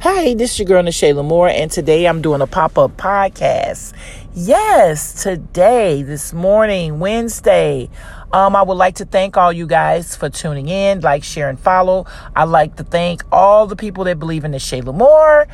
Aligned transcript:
Hi, 0.00 0.34
this 0.34 0.52
is 0.52 0.60
your 0.60 0.66
girl, 0.66 0.84
Ne'Che 0.84 1.12
La'Mour, 1.12 1.50
and 1.50 1.72
today 1.72 2.06
I'm 2.06 2.22
doing 2.22 2.40
a 2.40 2.46
pop 2.46 2.78
up 2.78 2.96
podcast. 2.96 3.94
Yes, 4.32 5.24
today, 5.24 6.04
this 6.04 6.32
morning, 6.32 7.00
Wednesday. 7.00 7.90
Um, 8.32 8.54
I 8.54 8.62
would 8.62 8.74
like 8.74 8.94
to 8.96 9.04
thank 9.04 9.36
all 9.36 9.52
you 9.52 9.66
guys 9.66 10.14
for 10.14 10.30
tuning 10.30 10.68
in, 10.68 11.00
like, 11.00 11.24
share, 11.24 11.48
and 11.48 11.58
follow. 11.58 12.06
I'd 12.36 12.44
like 12.44 12.76
to 12.76 12.84
thank 12.84 13.24
all 13.32 13.66
the 13.66 13.74
people 13.74 14.04
that 14.04 14.20
believe 14.20 14.44
in 14.44 14.52
Ne'Che 14.52 14.84
La'Mour. 14.84 15.48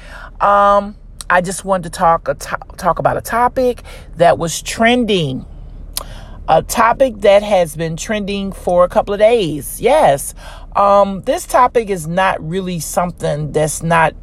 Um, 0.45 0.95
I 1.31 1.41
just 1.41 1.65
wanted 1.65 1.85
to 1.85 1.99
talk 1.99 2.25
to- 2.25 2.59
talk 2.77 2.99
about 2.99 3.17
a 3.17 3.23
topic 3.23 3.83
that 4.17 4.37
was 4.37 4.61
trending 4.61 5.47
a 6.47 6.63
topic 6.63 7.15
that 7.21 7.43
has 7.43 7.75
been 7.75 7.97
trending 7.97 8.53
for 8.53 8.85
a 8.85 8.89
couple 8.91 9.15
of 9.15 9.21
days. 9.21 9.81
Yes. 9.81 10.35
Um, 10.77 11.23
this 11.23 11.47
topic 11.47 11.89
is 11.89 12.07
not 12.07 12.47
really 12.47 12.81
something 12.81 13.53
that's 13.53 13.83
not 13.83 14.15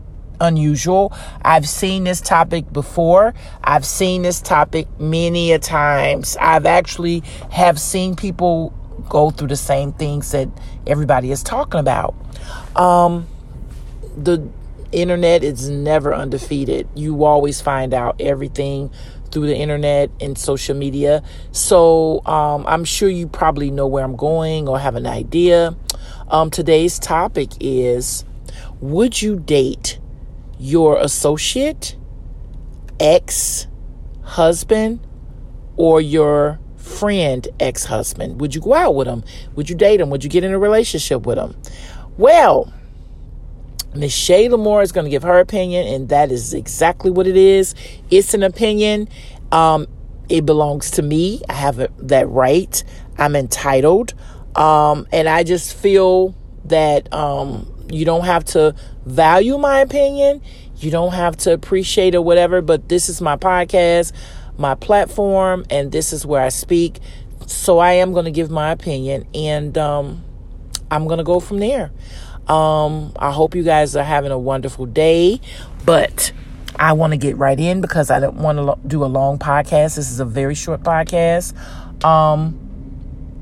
unusual. 0.41 1.13
I've 1.43 1.69
seen 1.69 2.03
this 2.03 2.19
topic 2.19 2.73
before. 2.73 3.33
I've 3.63 3.85
seen 3.85 4.23
this 4.23 4.41
topic 4.41 4.87
many 4.99 5.53
a 5.53 5.59
times. 5.59 6.35
I've 6.41 6.65
actually 6.65 7.19
have 7.51 7.79
seen 7.79 8.15
people 8.15 8.73
go 9.07 9.29
through 9.29 9.47
the 9.47 9.55
same 9.55 9.93
things 9.93 10.31
that 10.31 10.49
everybody 10.85 11.31
is 11.31 11.43
talking 11.43 11.79
about. 11.79 12.15
Um, 12.75 13.27
the 14.17 14.47
internet 14.91 15.43
is 15.43 15.69
never 15.69 16.13
undefeated. 16.13 16.87
You 16.95 17.23
always 17.23 17.61
find 17.61 17.93
out 17.93 18.19
everything 18.19 18.91
through 19.31 19.47
the 19.47 19.55
internet 19.55 20.09
and 20.19 20.37
social 20.37 20.75
media. 20.75 21.23
So 21.51 22.25
um, 22.25 22.65
I'm 22.67 22.83
sure 22.83 23.09
you 23.09 23.27
probably 23.27 23.71
know 23.71 23.87
where 23.87 24.03
I'm 24.03 24.17
going 24.17 24.67
or 24.67 24.77
have 24.79 24.95
an 24.95 25.07
idea. 25.07 25.75
Um, 26.27 26.49
today's 26.51 26.99
topic 26.99 27.51
is 27.59 28.25
Would 28.81 29.21
you 29.21 29.39
date 29.39 29.99
your 30.61 30.99
associate, 30.99 31.97
ex 32.99 33.67
husband, 34.21 35.05
or 35.75 35.99
your 35.99 36.59
friend 36.77 37.47
ex 37.59 37.85
husband? 37.85 38.39
Would 38.39 38.53
you 38.53 38.61
go 38.61 38.75
out 38.75 38.93
with 38.93 39.07
them? 39.07 39.23
Would 39.55 39.69
you 39.69 39.75
date 39.75 39.97
them? 39.97 40.11
Would 40.11 40.23
you 40.23 40.29
get 40.29 40.43
in 40.43 40.53
a 40.53 40.59
relationship 40.59 41.25
with 41.25 41.37
them? 41.37 41.55
Well, 42.17 42.71
Miss 43.95 44.15
Shayla 44.15 44.59
Moore 44.59 44.83
is 44.83 44.91
going 44.91 45.05
to 45.05 45.09
give 45.09 45.23
her 45.23 45.39
opinion, 45.39 45.87
and 45.87 46.09
that 46.09 46.31
is 46.31 46.53
exactly 46.53 47.09
what 47.09 47.25
it 47.25 47.35
is. 47.35 47.73
It's 48.11 48.35
an 48.35 48.43
opinion. 48.43 49.09
Um, 49.51 49.87
it 50.29 50.45
belongs 50.45 50.91
to 50.91 51.01
me. 51.01 51.41
I 51.49 51.53
have 51.53 51.89
that 52.07 52.29
right. 52.29 52.83
I'm 53.17 53.35
entitled. 53.35 54.13
Um, 54.55 55.07
and 55.11 55.27
I 55.27 55.43
just 55.43 55.73
feel 55.73 56.35
that 56.65 57.11
um, 57.11 57.85
you 57.91 58.05
don't 58.05 58.25
have 58.25 58.45
to 58.45 58.75
value 59.05 59.57
my 59.57 59.79
opinion. 59.79 60.41
You 60.77 60.91
don't 60.91 61.13
have 61.13 61.37
to 61.37 61.53
appreciate 61.53 62.15
or 62.15 62.21
whatever, 62.21 62.61
but 62.61 62.89
this 62.89 63.09
is 63.09 63.21
my 63.21 63.35
podcast, 63.35 64.13
my 64.57 64.75
platform, 64.75 65.65
and 65.69 65.91
this 65.91 66.11
is 66.11 66.25
where 66.25 66.41
I 66.41 66.49
speak. 66.49 66.99
So 67.45 67.79
I 67.79 67.93
am 67.93 68.13
going 68.13 68.25
to 68.25 68.31
give 68.31 68.49
my 68.49 68.71
opinion, 68.71 69.27
and 69.33 69.77
um, 69.77 70.23
I'm 70.89 71.07
going 71.07 71.19
to 71.19 71.23
go 71.23 71.39
from 71.39 71.59
there. 71.59 71.91
Um, 72.47 73.13
I 73.17 73.31
hope 73.31 73.55
you 73.55 73.63
guys 73.63 73.95
are 73.95 74.03
having 74.03 74.31
a 74.31 74.39
wonderful 74.39 74.85
day, 74.85 75.39
but 75.85 76.31
I 76.77 76.93
want 76.93 77.11
to 77.11 77.17
get 77.17 77.37
right 77.37 77.59
in 77.59 77.81
because 77.81 78.09
I 78.09 78.19
don't 78.19 78.37
want 78.37 78.57
to 78.57 78.87
do 78.87 79.03
a 79.03 79.05
long 79.05 79.37
podcast. 79.37 79.95
This 79.95 80.11
is 80.11 80.19
a 80.19 80.25
very 80.25 80.55
short 80.55 80.81
podcast. 80.81 81.55
Um, 82.03 82.57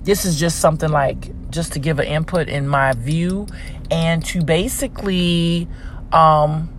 this 0.03 0.25
is 0.25 0.39
just 0.39 0.59
something 0.59 0.89
like 0.89 1.49
just 1.49 1.73
to 1.73 1.79
give 1.79 1.99
an 1.99 2.05
input 2.05 2.47
in 2.49 2.67
my 2.67 2.93
view 2.93 3.47
and 3.91 4.23
to 4.25 4.43
basically 4.43 5.67
um, 6.11 6.69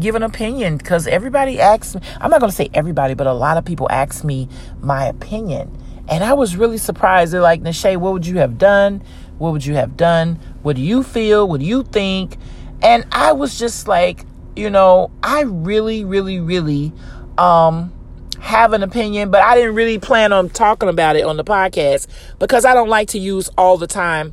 give 0.00 0.14
an 0.14 0.22
opinion 0.22 0.76
because 0.76 1.06
everybody 1.06 1.60
asks 1.60 1.94
me, 1.94 2.00
I'm 2.20 2.30
not 2.30 2.40
going 2.40 2.50
to 2.50 2.56
say 2.56 2.70
everybody, 2.74 3.14
but 3.14 3.26
a 3.26 3.32
lot 3.32 3.56
of 3.56 3.64
people 3.64 3.88
ask 3.90 4.24
me 4.24 4.48
my 4.80 5.06
opinion. 5.06 5.76
And 6.08 6.24
I 6.24 6.32
was 6.32 6.56
really 6.56 6.78
surprised. 6.78 7.32
They're 7.32 7.40
like, 7.40 7.60
Ne'Che, 7.60 7.96
what 7.96 8.12
would 8.12 8.26
you 8.26 8.38
have 8.38 8.58
done? 8.58 9.02
What 9.38 9.52
would 9.52 9.64
you 9.64 9.74
have 9.74 9.96
done? 9.96 10.36
What 10.62 10.76
do 10.76 10.82
you 10.82 11.02
feel? 11.02 11.46
What 11.48 11.60
do 11.60 11.66
you 11.66 11.82
think? 11.82 12.36
And 12.82 13.06
I 13.12 13.32
was 13.32 13.58
just 13.58 13.88
like, 13.88 14.24
you 14.56 14.70
know, 14.70 15.10
I 15.22 15.42
really, 15.42 16.04
really, 16.04 16.40
really 16.40 16.92
um, 17.36 17.92
have 18.40 18.72
an 18.72 18.82
opinion, 18.82 19.30
but 19.30 19.42
I 19.42 19.54
didn't 19.54 19.74
really 19.74 19.98
plan 19.98 20.32
on 20.32 20.48
talking 20.48 20.88
about 20.88 21.16
it 21.16 21.24
on 21.24 21.36
the 21.36 21.44
podcast 21.44 22.06
because 22.38 22.64
I 22.64 22.74
don't 22.74 22.88
like 22.88 23.08
to 23.08 23.18
use 23.18 23.50
all 23.58 23.76
the 23.76 23.86
time 23.86 24.32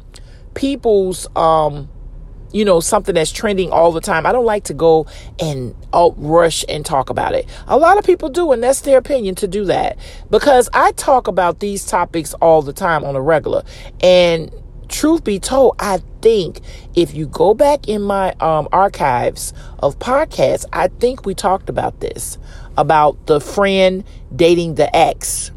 people's 0.56 1.28
um 1.36 1.90
you 2.52 2.64
know 2.64 2.80
something 2.80 3.14
that's 3.14 3.32
trending 3.32 3.72
all 3.72 3.92
the 3.92 4.02
time 4.02 4.26
i 4.26 4.32
don't 4.32 4.46
like 4.46 4.64
to 4.64 4.74
go 4.74 5.06
and 5.40 5.76
out 5.94 6.14
rush 6.18 6.64
and 6.70 6.86
talk 6.86 7.10
about 7.10 7.34
it. 7.34 7.46
A 7.68 7.78
lot 7.78 7.98
of 7.98 8.06
people 8.06 8.30
do 8.30 8.52
and 8.52 8.64
that's 8.64 8.82
their 8.82 8.98
opinion 8.98 9.36
to 9.36 9.48
do 9.48 9.66
that. 9.66 9.98
Because 10.30 10.70
i 10.74 10.92
talk 10.94 11.28
about 11.28 11.60
these 11.60 11.86
topics 11.86 12.34
all 12.36 12.62
the 12.62 12.74
time 12.74 13.04
on 13.04 13.16
a 13.16 13.22
regular. 13.22 13.64
And 14.02 14.52
truth 14.88 15.24
be 15.24 15.40
told 15.40 15.76
i 15.80 16.00
think 16.22 16.62
if 16.96 17.16
you 17.16 17.26
go 17.26 17.56
back 17.56 17.88
in 17.88 18.04
my 18.04 18.32
um, 18.34 18.68
archives 18.72 19.52
of 19.80 19.98
podcasts 19.98 20.64
i 20.72 20.88
think 20.88 21.26
we 21.26 21.34
talked 21.34 21.70
about 21.70 22.02
this 22.02 22.38
about 22.78 23.26
the 23.26 23.42
friend 23.42 24.04
dating 24.36 24.76
the 24.76 24.96
ex. 24.96 25.52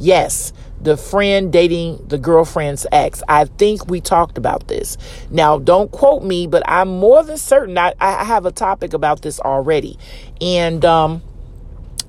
Yes 0.00 0.52
the 0.80 0.96
friend 0.96 1.52
dating 1.52 2.04
the 2.08 2.18
girlfriend's 2.18 2.86
ex. 2.92 3.22
I 3.28 3.46
think 3.46 3.88
we 3.88 4.00
talked 4.00 4.38
about 4.38 4.68
this. 4.68 4.96
Now, 5.30 5.58
don't 5.58 5.90
quote 5.90 6.22
me, 6.22 6.46
but 6.46 6.62
I'm 6.66 6.88
more 6.88 7.22
than 7.22 7.38
certain 7.38 7.76
I, 7.78 7.94
I 8.00 8.24
have 8.24 8.46
a 8.46 8.52
topic 8.52 8.92
about 8.92 9.22
this 9.22 9.40
already. 9.40 9.98
And 10.40 10.84
um, 10.84 11.22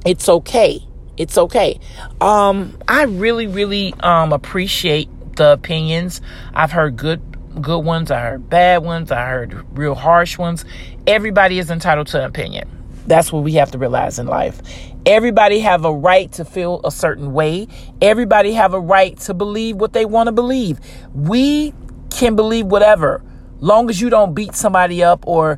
it's 0.06 0.30
okay. 0.30 0.81
It's 1.18 1.38
okay. 1.38 1.80
Um, 2.22 2.78
I 2.88 3.03
really, 3.03 3.47
really 3.47 3.94
um, 4.00 4.31
appreciate 4.31 5.09
the 5.36 5.53
opinions. 5.53 6.22
I've 6.53 6.72
heard 6.72 6.96
good 6.96 7.22
good 7.62 7.80
ones, 7.80 8.12
I 8.12 8.22
heard 8.22 8.50
bad 8.50 8.84
ones, 8.84 9.12
I 9.12 9.25
heard 9.28 9.66
real 9.78 9.96
harsh 9.96 10.38
ones. 10.38 10.63
Everybody 11.07 11.59
is 11.59 11.69
entitled 11.72 12.07
to 12.07 12.19
an 12.19 12.25
opinion. 12.25 12.78
That's 13.07 13.31
what 13.31 13.43
we 13.43 13.53
have 13.53 13.71
to 13.71 13.77
realize 13.77 14.19
in 14.19 14.27
life. 14.27 14.61
Everybody 15.05 15.59
have 15.59 15.85
a 15.85 15.93
right 15.93 16.31
to 16.33 16.45
feel 16.45 16.81
a 16.83 16.91
certain 16.91 17.33
way. 17.33 17.67
Everybody 18.01 18.53
have 18.53 18.73
a 18.73 18.79
right 18.79 19.17
to 19.19 19.33
believe 19.33 19.77
what 19.77 19.93
they 19.93 20.05
want 20.05 20.27
to 20.27 20.31
believe. 20.31 20.79
We 21.13 21.73
can 22.11 22.35
believe 22.35 22.67
whatever, 22.67 23.23
long 23.59 23.89
as 23.89 23.99
you 23.99 24.09
don't 24.09 24.33
beat 24.33 24.55
somebody 24.55 25.03
up 25.03 25.25
or, 25.25 25.57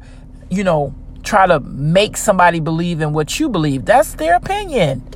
you 0.49 0.63
know, 0.63 0.95
try 1.23 1.47
to 1.47 1.59
make 1.59 2.17
somebody 2.17 2.59
believe 2.59 3.01
in 3.01 3.13
what 3.13 3.39
you 3.39 3.49
believe. 3.49 3.85
That's 3.85 4.13
their 4.13 4.35
opinion. 4.35 5.07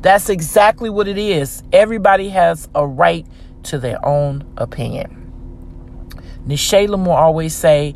That's 0.00 0.28
exactly 0.28 0.90
what 0.90 1.08
it 1.08 1.18
is. 1.18 1.62
Everybody 1.72 2.30
has 2.30 2.68
a 2.74 2.86
right 2.86 3.26
to 3.64 3.78
their 3.78 4.04
own 4.04 4.44
opinion. 4.56 5.14
Ne'Che 6.46 6.88
La'Mour 6.88 7.16
always 7.16 7.54
say, 7.54 7.94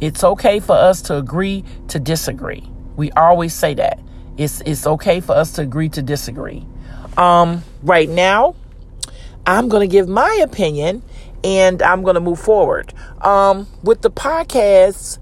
it's 0.00 0.22
okay 0.22 0.60
for 0.60 0.76
us 0.76 1.02
to 1.02 1.16
agree 1.16 1.64
to 1.88 1.98
disagree. 1.98 2.69
We 3.00 3.10
always 3.12 3.54
say 3.54 3.72
that. 3.72 3.98
It's 4.36 4.60
it's 4.60 4.86
okay 4.86 5.20
for 5.20 5.32
us 5.32 5.52
to 5.52 5.62
agree 5.62 5.88
to 5.88 6.02
disagree. 6.02 6.66
Um, 7.16 7.64
right 7.82 8.10
now, 8.10 8.56
I'm 9.46 9.70
going 9.70 9.88
to 9.88 9.90
give 9.90 10.06
my 10.06 10.38
opinion 10.42 11.02
and 11.42 11.80
I'm 11.80 12.02
going 12.02 12.16
to 12.16 12.20
move 12.20 12.38
forward. 12.38 12.92
Um, 13.22 13.66
with 13.82 14.02
the 14.02 14.10
podcast, 14.10 15.18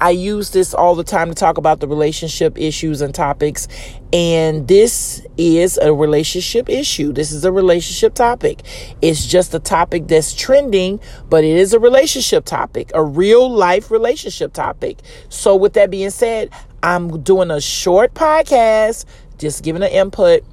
I 0.00 0.10
use 0.10 0.50
this 0.50 0.74
all 0.74 0.94
the 0.94 1.04
time 1.04 1.28
to 1.28 1.34
talk 1.34 1.58
about 1.58 1.80
the 1.80 1.88
relationship 1.88 2.56
issues 2.56 3.00
and 3.00 3.14
topics. 3.14 3.68
And 4.12 4.66
this 4.68 5.26
is 5.36 5.76
a 5.76 5.92
relationship 5.92 6.68
issue. 6.70 7.12
This 7.12 7.32
is 7.32 7.44
a 7.44 7.52
relationship 7.52 8.14
topic. 8.14 8.62
It's 9.02 9.26
just 9.26 9.52
a 9.54 9.58
topic 9.58 10.06
that's 10.08 10.34
trending, 10.34 11.00
but 11.28 11.44
it 11.44 11.56
is 11.56 11.74
a 11.74 11.80
relationship 11.80 12.44
topic, 12.44 12.90
a 12.94 13.02
real 13.02 13.50
life 13.50 13.90
relationship 13.90 14.52
topic. 14.52 15.00
So, 15.28 15.56
with 15.56 15.72
that 15.74 15.90
being 15.90 16.10
said, 16.10 16.50
I'm 16.82 17.22
doing 17.22 17.50
a 17.50 17.60
short 17.60 18.14
podcast, 18.14 19.04
just 19.38 19.62
giving 19.62 19.82
an 19.82 19.90
input, 19.90 20.44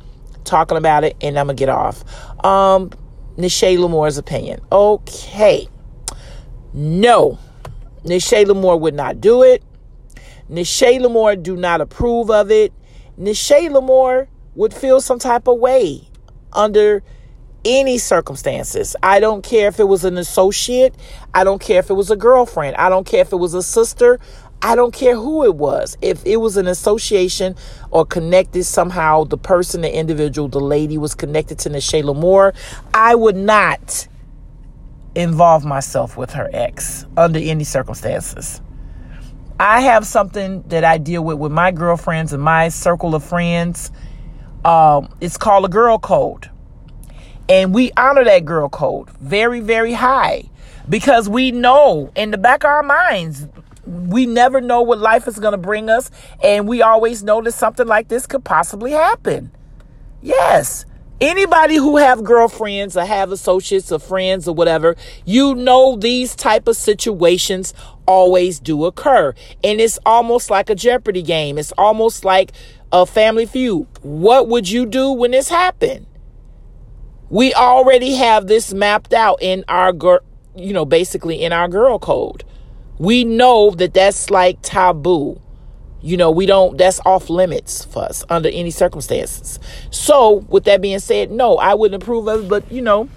talking 0.43 0.77
about 0.77 1.03
it, 1.03 1.15
and 1.21 1.37
I'm 1.37 1.47
to 1.47 1.53
get 1.53 1.69
off. 1.69 2.03
Um, 2.43 2.91
Ne'Che 3.37 3.89
Moore's 3.89 4.17
opinion. 4.17 4.61
Okay. 4.71 5.67
No. 6.73 7.37
Ne'Che 8.03 8.55
Moore 8.55 8.77
would 8.77 8.95
not 8.95 9.19
do 9.19 9.43
it. 9.43 9.63
Ne'Che 10.49 11.01
Moore 11.11 11.35
do 11.35 11.55
not 11.55 11.81
approve 11.81 12.29
of 12.29 12.51
it. 12.51 12.71
Ne'Che 13.19 13.69
Moore 13.71 14.27
would 14.55 14.73
feel 14.73 15.01
some 15.01 15.19
type 15.19 15.47
of 15.47 15.59
way 15.59 16.07
under 16.53 17.03
any 17.65 17.97
circumstances. 17.97 18.95
I 19.01 19.19
don't 19.19 19.43
care 19.43 19.67
if 19.67 19.79
it 19.79 19.87
was 19.87 20.05
an 20.05 20.17
associate. 20.17 20.95
I 21.33 21.43
don't 21.43 21.59
care 21.59 21.79
if 21.79 21.89
it 21.89 21.95
was 21.95 22.11
a 22.11 22.15
girlfriend. 22.15 22.75
I 22.77 22.89
don't 22.89 23.05
care 23.05 23.21
if 23.21 23.33
it 23.33 23.37
was 23.37 23.55
a 23.55 23.63
sister. 23.63 24.19
I 24.65 24.73
don't 24.73 24.95
care 24.95 25.15
who 25.15 25.43
it 25.43 25.53
was. 25.53 25.95
If 26.01 26.25
it 26.25 26.37
was 26.37 26.57
an 26.57 26.65
association 26.65 27.55
or 27.91 28.03
connected 28.03 28.63
somehow, 28.63 29.23
the 29.23 29.37
person, 29.37 29.81
the 29.81 29.95
individual, 29.95 30.47
the 30.47 30.59
lady 30.59 30.97
was 30.97 31.13
connected 31.13 31.59
to 31.59 31.69
Ne'Che 31.69 32.01
La'Mour, 32.01 32.55
I 32.91 33.13
would 33.13 33.35
not 33.35 34.07
involve 35.13 35.65
myself 35.65 36.17
with 36.17 36.31
her 36.31 36.49
ex 36.51 37.05
under 37.15 37.37
any 37.37 37.63
circumstances. 37.63 38.59
I 39.59 39.81
have 39.81 40.03
something 40.03 40.63
that 40.69 40.83
I 40.83 40.97
deal 40.97 41.23
with 41.23 41.37
with 41.37 41.51
my 41.51 41.69
girlfriends 41.69 42.33
and 42.33 42.41
my 42.41 42.69
circle 42.69 43.13
of 43.13 43.23
friends. 43.23 43.91
Um, 44.65 45.13
it's 45.21 45.37
called 45.37 45.65
a 45.65 45.69
girl 45.69 45.99
code. 45.99 46.49
And 47.47 47.71
we 47.71 47.91
honor 47.95 48.23
that 48.23 48.45
girl 48.45 48.69
code 48.69 49.11
very, 49.19 49.59
very 49.59 49.93
high 49.93 50.49
because 50.89 51.29
we 51.29 51.51
know 51.51 52.11
in 52.15 52.31
the 52.31 52.39
back 52.39 52.63
of 52.63 52.69
our 52.69 52.81
minds, 52.81 53.47
we 53.85 54.25
never 54.25 54.61
know 54.61 54.81
what 54.81 54.99
life 54.99 55.27
is 55.27 55.39
going 55.39 55.53
to 55.53 55.57
bring 55.57 55.89
us. 55.89 56.11
And 56.43 56.67
we 56.67 56.81
always 56.81 57.23
know 57.23 57.41
that 57.41 57.53
something 57.53 57.87
like 57.87 58.07
this 58.07 58.25
could 58.25 58.43
possibly 58.43 58.91
happen. 58.91 59.51
Yes. 60.21 60.85
Anybody 61.21 61.75
who 61.75 61.95
have 61.95 62.25
girlfriends 62.25 62.97
or 62.97 63.05
have 63.05 63.31
associates 63.31 63.91
or 63.91 63.99
friends 63.99 64.47
or 64.49 64.55
whatever, 64.55 64.97
you 65.23 65.55
know 65.55 65.95
these 65.95 66.35
type 66.35 66.67
of 66.67 66.75
situations 66.75 67.73
always 68.05 68.59
do 68.59 68.83
occur. 68.85 69.33
And 69.63 69.79
it's 69.79 69.97
almost 70.05 70.49
like 70.49 70.69
a 70.69 70.75
Jeopardy 70.75 71.21
game. 71.21 71.57
It's 71.57 71.71
almost 71.77 72.25
like 72.25 72.51
a 72.91 73.05
family 73.05 73.45
feud. 73.45 73.87
What 74.01 74.49
would 74.49 74.69
you 74.69 74.85
do 74.85 75.11
when 75.11 75.31
this 75.31 75.47
happened? 75.47 76.05
We 77.29 77.53
already 77.53 78.15
have 78.15 78.47
this 78.47 78.73
mapped 78.73 79.13
out 79.13 79.41
in 79.41 79.63
our 79.67 79.93
girl, 79.93 80.19
you 80.55 80.73
know, 80.73 80.85
basically 80.85 81.43
in 81.43 81.53
our 81.53 81.67
girl 81.67 81.97
code. 81.97 82.43
We 82.97 83.23
know 83.23 83.71
that 83.71 83.93
that's 83.93 84.29
like 84.29 84.59
taboo. 84.61 85.41
You 86.01 86.17
know, 86.17 86.29
we 86.29 86.45
don't, 86.45 86.77
that's 86.77 86.99
off 87.05 87.29
limits 87.29 87.83
for 87.85 88.03
us 88.03 88.23
under 88.29 88.49
any 88.49 88.69
circumstances. 88.69 89.59
So, 89.89 90.45
with 90.49 90.65
that 90.65 90.79
being 90.79 90.99
said, 90.99 91.31
no, 91.31 91.57
I 91.57 91.73
wouldn't 91.73 92.01
approve 92.01 92.27
of 92.27 92.43
it, 92.43 92.49
but 92.49 92.71
you 92.71 92.81
know, 92.81 93.09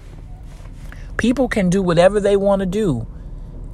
people 1.17 1.47
can 1.47 1.69
do 1.69 1.83
whatever 1.83 2.19
they 2.19 2.35
want 2.35 2.61
to 2.61 2.65
do. 2.65 3.05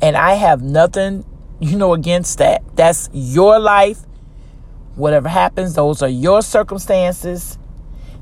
And 0.02 0.18
I 0.18 0.34
have 0.34 0.62
nothing, 0.62 1.24
you 1.62 1.78
know, 1.78 1.94
against 1.94 2.40
that. 2.40 2.62
That's 2.76 3.10
your 3.14 3.58
life. 3.60 4.00
Whatever 4.96 5.30
happens, 5.30 5.76
those 5.76 6.02
are 6.02 6.10
your 6.10 6.42
circumstances. 6.42 7.58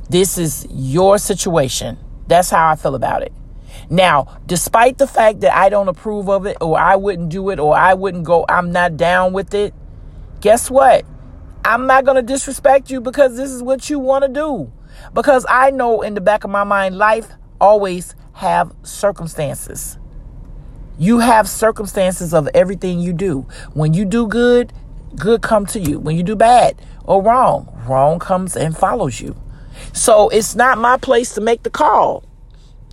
This 0.09 0.38
is 0.38 0.68
your 0.69 1.18
situation. 1.18 1.97
That's 2.27 2.51
how 2.51 2.69
I 2.69 2.75
feel 2.75 2.94
about 2.94 3.24
it. 3.24 3.33
Now, 3.89 4.39
despite 4.45 4.97
the 4.97 5.07
fact 5.07 5.41
that 5.41 5.56
I 5.56 5.69
don't 5.69 5.88
approve 5.88 6.30
of 6.30 6.45
it 6.45 6.57
or 6.62 6.80
I 6.80 6.95
wouldn't 6.95 7.30
do 7.30 7.50
it 7.50 7.59
or 7.59 7.75
I 7.75 7.94
wouldn't 7.94 8.24
go, 8.24 8.45
I'm 8.47 8.71
not 8.71 8.97
down 8.97 9.33
with 9.33 9.53
it, 9.53 9.74
guess 10.41 10.69
what? 10.69 11.06
I'm 11.65 11.88
not 11.88 12.06
going 12.06 12.15
to 12.15 12.21
disrespect 12.21 12.89
you 12.89 13.01
because 13.01 13.38
this 13.38 13.51
is 13.51 13.63
what 13.63 13.89
you 13.89 14.00
want 14.00 14.24
to 14.24 14.30
do. 14.30 14.71
Because 15.13 15.45
I 15.50 15.71
know 15.71 16.01
in 16.01 16.13
the 16.13 16.21
back 16.21 16.44
of 16.44 16.50
my 16.50 16.63
mind, 16.63 16.97
life 16.97 17.31
always 17.59 18.15
have 18.33 18.74
circumstances. 18.83 19.97
You 20.97 21.19
have 21.19 21.47
circumstances 21.47 22.33
of 22.33 22.47
everything 22.53 23.00
you 23.00 23.13
do. 23.13 23.47
When 23.74 23.94
you 23.94 24.06
do 24.06 24.27
good, 24.27 24.74
good 25.15 25.41
come 25.41 25.65
to 25.68 25.79
you. 25.79 26.00
When 26.00 26.15
you 26.15 26.24
do 26.24 26.36
bad 26.36 26.79
or 27.06 27.21
wrong, 27.21 27.81
wrong 27.88 28.19
comes 28.19 28.56
and 28.56 28.77
follows 28.77 29.19
you. 29.21 29.36
So 29.91 30.29
it's 30.29 30.56
not 30.56 30.77
my 30.77 30.97
place 30.97 31.33
to 31.36 31.41
make 31.41 31.63
the 31.63 31.69
call. 31.69 32.24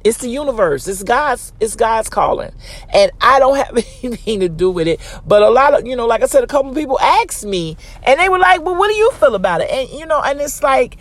It's 0.02 0.19
the 0.19 0.29
universe. 0.29 0.88
It's 0.88 1.02
God's. 1.02 1.52
It's 1.61 1.76
God's 1.76 2.08
calling, 2.08 2.52
and 2.93 3.11
I 3.20 3.38
don't 3.38 3.56
have 3.56 3.76
anything 4.02 4.41
to 4.41 4.49
do 4.49 4.70
with 4.70 4.88
it. 4.88 5.00
But 5.26 5.43
a 5.43 5.50
lot 5.50 5.79
of 5.79 5.87
you 5.87 5.94
know, 5.94 6.06
like 6.06 6.23
I 6.23 6.26
said, 6.26 6.43
a 6.43 6.47
couple 6.47 6.75
people 6.75 6.99
asked 7.00 7.44
me, 7.44 7.76
and 8.02 8.19
they 8.19 8.29
were 8.29 8.38
like, 8.38 8.62
"Well, 8.62 8.76
what 8.76 8.88
do 8.88 8.94
you 8.94 9.11
feel 9.12 9.35
about 9.35 9.61
it?" 9.61 9.70
And 9.70 9.91
you 9.91 10.06
know, 10.06 10.23
and 10.23 10.41
it's 10.41 10.62
like, 10.62 10.97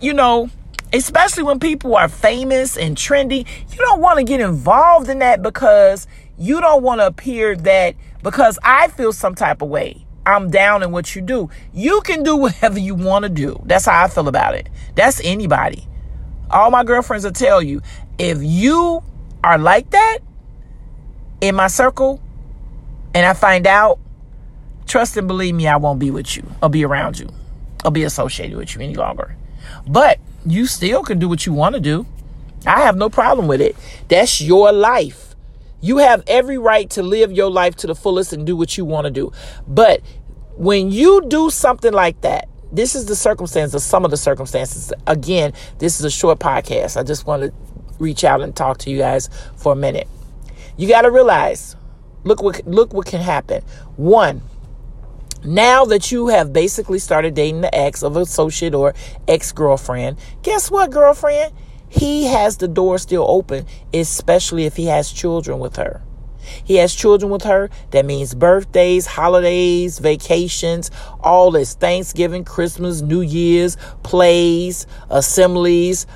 you 0.00 0.12
know, 0.12 0.50
especially 0.92 1.44
when 1.44 1.58
people 1.58 1.96
are 1.96 2.08
famous 2.08 2.76
and 2.76 2.96
trendy, 2.96 3.46
you 3.70 3.78
don't 3.78 4.00
want 4.00 4.18
to 4.18 4.24
get 4.24 4.40
involved 4.40 5.08
in 5.08 5.20
that 5.20 5.42
because 5.42 6.06
you 6.38 6.60
don't 6.60 6.82
want 6.82 7.00
to 7.00 7.06
appear 7.06 7.56
that 7.56 7.94
because 8.22 8.58
I 8.62 8.88
feel 8.88 9.12
some 9.12 9.34
type 9.34 9.62
of 9.62 9.68
way. 9.68 10.04
I'm 10.26 10.50
down 10.50 10.82
in 10.82 10.90
what 10.90 11.14
you 11.14 11.22
do. 11.22 11.50
You 11.72 12.00
can 12.02 12.22
do 12.22 12.36
whatever 12.36 12.78
you 12.78 12.94
want 12.94 13.22
to 13.22 13.28
do. 13.28 13.62
That's 13.64 13.86
how 13.86 14.04
I 14.04 14.08
feel 14.08 14.28
about 14.28 14.54
it. 14.54 14.68
That's 14.94 15.20
anybody. 15.24 15.86
All 16.50 16.70
my 16.70 16.84
girlfriends 16.84 17.24
will 17.24 17.32
tell 17.32 17.62
you 17.62 17.82
if 18.18 18.38
you 18.42 19.02
are 19.42 19.58
like 19.58 19.90
that 19.90 20.18
in 21.40 21.54
my 21.54 21.66
circle 21.66 22.20
and 23.14 23.26
I 23.26 23.32
find 23.32 23.66
out, 23.66 23.98
trust 24.86 25.16
and 25.16 25.26
believe 25.26 25.54
me, 25.54 25.66
I 25.66 25.76
won't 25.76 25.98
be 25.98 26.10
with 26.10 26.36
you. 26.36 26.44
I'll 26.62 26.68
be 26.68 26.84
around 26.84 27.18
you. 27.18 27.28
I'll 27.84 27.90
be 27.90 28.04
associated 28.04 28.56
with 28.56 28.74
you 28.74 28.80
any 28.80 28.94
longer. 28.94 29.36
But 29.86 30.18
you 30.44 30.66
still 30.66 31.02
can 31.02 31.18
do 31.18 31.28
what 31.28 31.46
you 31.46 31.52
want 31.52 31.74
to 31.74 31.80
do. 31.80 32.06
I 32.66 32.80
have 32.80 32.96
no 32.96 33.08
problem 33.08 33.46
with 33.46 33.60
it. 33.60 33.76
That's 34.08 34.40
your 34.40 34.72
life. 34.72 35.34
You 35.80 35.98
have 35.98 36.24
every 36.26 36.58
right 36.58 36.88
to 36.90 37.02
live 37.02 37.30
your 37.32 37.50
life 37.50 37.76
to 37.76 37.86
the 37.86 37.94
fullest 37.94 38.32
and 38.32 38.46
do 38.46 38.56
what 38.56 38.76
you 38.76 38.84
want 38.84 39.04
to 39.04 39.10
do. 39.10 39.32
But 39.68 40.00
when 40.56 40.90
you 40.90 41.26
do 41.28 41.50
something 41.50 41.92
like 41.92 42.20
that, 42.22 42.48
this 42.72 42.94
is 42.94 43.06
the 43.06 43.16
circumstances, 43.16 43.74
of 43.74 43.82
some 43.82 44.04
of 44.04 44.10
the 44.10 44.16
circumstances. 44.16 44.92
Again, 45.06 45.52
this 45.78 45.98
is 45.98 46.04
a 46.04 46.10
short 46.10 46.38
podcast. 46.38 46.96
I 46.96 47.02
just 47.02 47.26
want 47.26 47.42
to 47.42 47.52
reach 47.98 48.24
out 48.24 48.40
and 48.40 48.54
talk 48.54 48.78
to 48.78 48.90
you 48.90 48.98
guys 48.98 49.30
for 49.56 49.72
a 49.72 49.76
minute. 49.76 50.08
You 50.76 50.88
got 50.88 51.02
to 51.02 51.10
realize, 51.10 51.76
look 52.24 52.42
what 52.42 52.66
look 52.66 52.92
what 52.92 53.06
can 53.06 53.20
happen. 53.20 53.62
One, 53.96 54.42
now 55.44 55.84
that 55.86 56.10
you 56.12 56.28
have 56.28 56.52
basically 56.52 56.98
started 56.98 57.34
dating 57.34 57.62
the 57.62 57.74
ex 57.74 58.02
of 58.02 58.16
a 58.16 58.20
associate 58.20 58.74
or 58.74 58.94
ex 59.26 59.52
girlfriend, 59.52 60.18
guess 60.42 60.70
what, 60.70 60.90
girlfriend? 60.90 61.52
he 61.88 62.26
has 62.26 62.56
the 62.56 62.68
door 62.68 62.98
still 62.98 63.24
open, 63.28 63.66
especially 63.92 64.64
if 64.64 64.76
he 64.76 64.86
has 64.86 65.12
children 65.12 65.58
with 65.58 65.76
her. 65.76 66.02
He 66.64 66.76
has 66.76 66.94
children 66.94 67.30
with 67.30 67.42
her. 67.42 67.70
That 67.90 68.04
means 68.04 68.34
birthdays, 68.34 69.06
holidays, 69.06 69.98
vacations, 69.98 70.90
all 71.20 71.50
this 71.50 71.74
Thanksgiving, 71.74 72.44
Christmas, 72.44 73.00
New 73.02 73.20
Year's, 73.20 73.76
plays, 74.02 74.86
assemblies, 75.10 76.06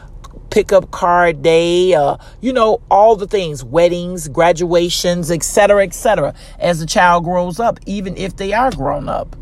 pickup 0.50 0.90
card 0.90 1.42
day, 1.42 1.94
uh, 1.94 2.16
you 2.40 2.52
know, 2.52 2.80
all 2.90 3.16
the 3.16 3.26
things, 3.26 3.64
weddings, 3.64 4.28
graduations, 4.28 5.30
etc., 5.30 5.84
etc. 5.84 6.34
as 6.58 6.80
the 6.80 6.86
child 6.86 7.24
grows 7.24 7.60
up, 7.60 7.78
even 7.86 8.16
if 8.16 8.36
they 8.36 8.52
are 8.52 8.70
grown 8.70 9.08
up. 9.08 9.36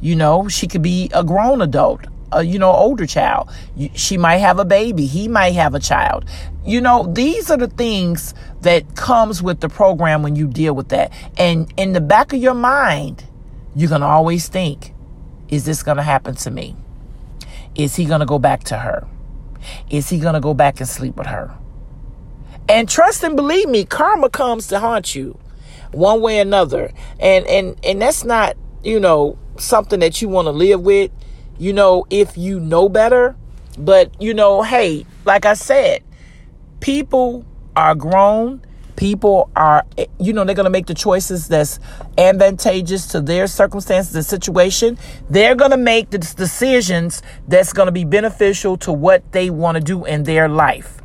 You 0.00 0.16
know, 0.16 0.48
she 0.48 0.66
could 0.66 0.82
be 0.82 1.10
a 1.14 1.24
grown 1.24 1.62
adult 1.62 2.06
a 2.34 2.42
you 2.42 2.58
know 2.58 2.72
older 2.72 3.06
child. 3.06 3.50
She 3.94 4.16
might 4.16 4.38
have 4.38 4.58
a 4.58 4.64
baby. 4.64 5.06
He 5.06 5.28
might 5.28 5.54
have 5.54 5.74
a 5.74 5.80
child. 5.80 6.24
You 6.64 6.80
know 6.80 7.10
these 7.12 7.50
are 7.50 7.56
the 7.56 7.68
things 7.68 8.34
that 8.62 8.96
comes 8.96 9.42
with 9.42 9.60
the 9.60 9.68
program 9.68 10.22
when 10.22 10.36
you 10.36 10.46
deal 10.46 10.74
with 10.74 10.88
that. 10.88 11.12
And 11.38 11.72
in 11.76 11.92
the 11.92 12.00
back 12.00 12.32
of 12.32 12.40
your 12.40 12.54
mind 12.54 13.24
you're 13.74 13.90
to 13.90 14.06
always 14.06 14.48
think 14.48 14.92
is 15.48 15.64
this 15.64 15.82
to 15.82 16.02
happen 16.02 16.34
to 16.36 16.50
me? 16.50 16.76
Is 17.74 17.96
he 17.96 18.06
to 18.06 18.24
go 18.24 18.38
back 18.38 18.64
to 18.64 18.78
her? 18.78 19.06
Is 19.90 20.08
he 20.08 20.20
to 20.20 20.40
go 20.40 20.54
back 20.54 20.80
and 20.80 20.88
sleep 20.88 21.16
with 21.16 21.26
her? 21.26 21.54
And 22.68 22.88
trust 22.88 23.22
and 23.22 23.36
believe 23.36 23.68
me 23.68 23.84
karma 23.84 24.30
comes 24.30 24.68
to 24.68 24.80
haunt 24.80 25.14
you 25.14 25.38
one 25.92 26.20
way 26.20 26.38
or 26.38 26.42
another. 26.42 26.92
And 27.20 27.46
and 27.46 27.78
and 27.84 28.00
that's 28.00 28.24
not 28.24 28.56
you 28.82 28.98
know 28.98 29.38
something 29.58 30.00
that 30.00 30.22
you 30.22 30.28
want 30.28 30.46
to 30.46 30.52
live 30.52 30.80
with 30.80 31.10
you 31.58 31.72
know, 31.72 32.06
if 32.10 32.36
you 32.36 32.60
know 32.60 32.88
better. 32.88 33.36
But, 33.76 34.20
you 34.22 34.34
know, 34.34 34.62
hey, 34.62 35.04
like 35.24 35.44
I 35.44 35.54
said, 35.54 36.02
people 36.80 37.44
are 37.74 37.94
grown. 37.94 38.62
People 38.96 39.50
are, 39.56 39.84
you 40.20 40.32
know, 40.32 40.44
they're 40.44 40.54
going 40.54 40.64
to 40.64 40.70
make 40.70 40.86
the 40.86 40.94
choices 40.94 41.48
that's 41.48 41.80
advantageous 42.16 43.08
to 43.08 43.20
their 43.20 43.48
circumstances 43.48 44.14
and 44.14 44.24
situation. 44.24 44.96
They're 45.28 45.56
going 45.56 45.72
to 45.72 45.76
make 45.76 46.10
the 46.10 46.18
decisions 46.18 47.20
that's 47.48 47.72
going 47.72 47.86
to 47.86 47.92
be 47.92 48.04
beneficial 48.04 48.76
to 48.78 48.92
what 48.92 49.32
they 49.32 49.50
want 49.50 49.74
to 49.76 49.82
do 49.82 50.04
in 50.04 50.22
their 50.22 50.48
life. 50.48 51.00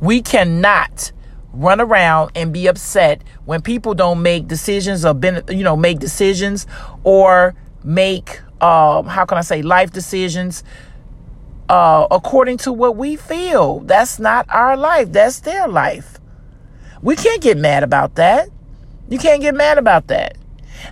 We 0.00 0.22
cannot 0.22 1.10
run 1.52 1.80
around 1.80 2.30
and 2.36 2.52
be 2.52 2.68
upset 2.68 3.22
when 3.44 3.62
people 3.62 3.94
don't 3.94 4.22
make 4.22 4.46
decisions 4.46 5.04
or, 5.04 5.18
you 5.48 5.64
know, 5.64 5.76
make 5.76 5.98
decisions 5.98 6.68
or 7.02 7.56
make 7.82 8.40
um, 8.62 9.06
how 9.06 9.24
can 9.24 9.36
I 9.36 9.42
say, 9.42 9.60
life 9.60 9.92
decisions 9.92 10.62
uh, 11.68 12.06
according 12.10 12.58
to 12.58 12.72
what 12.72 12.96
we 12.96 13.16
feel. 13.16 13.80
That's 13.80 14.18
not 14.18 14.46
our 14.48 14.76
life, 14.76 15.12
that's 15.12 15.40
their 15.40 15.68
life. 15.68 16.18
We 17.02 17.16
can't 17.16 17.42
get 17.42 17.58
mad 17.58 17.82
about 17.82 18.14
that. 18.16 18.48
You 19.08 19.18
can't 19.18 19.40
get 19.40 19.54
mad 19.54 19.78
about 19.78 20.06
that. 20.08 20.36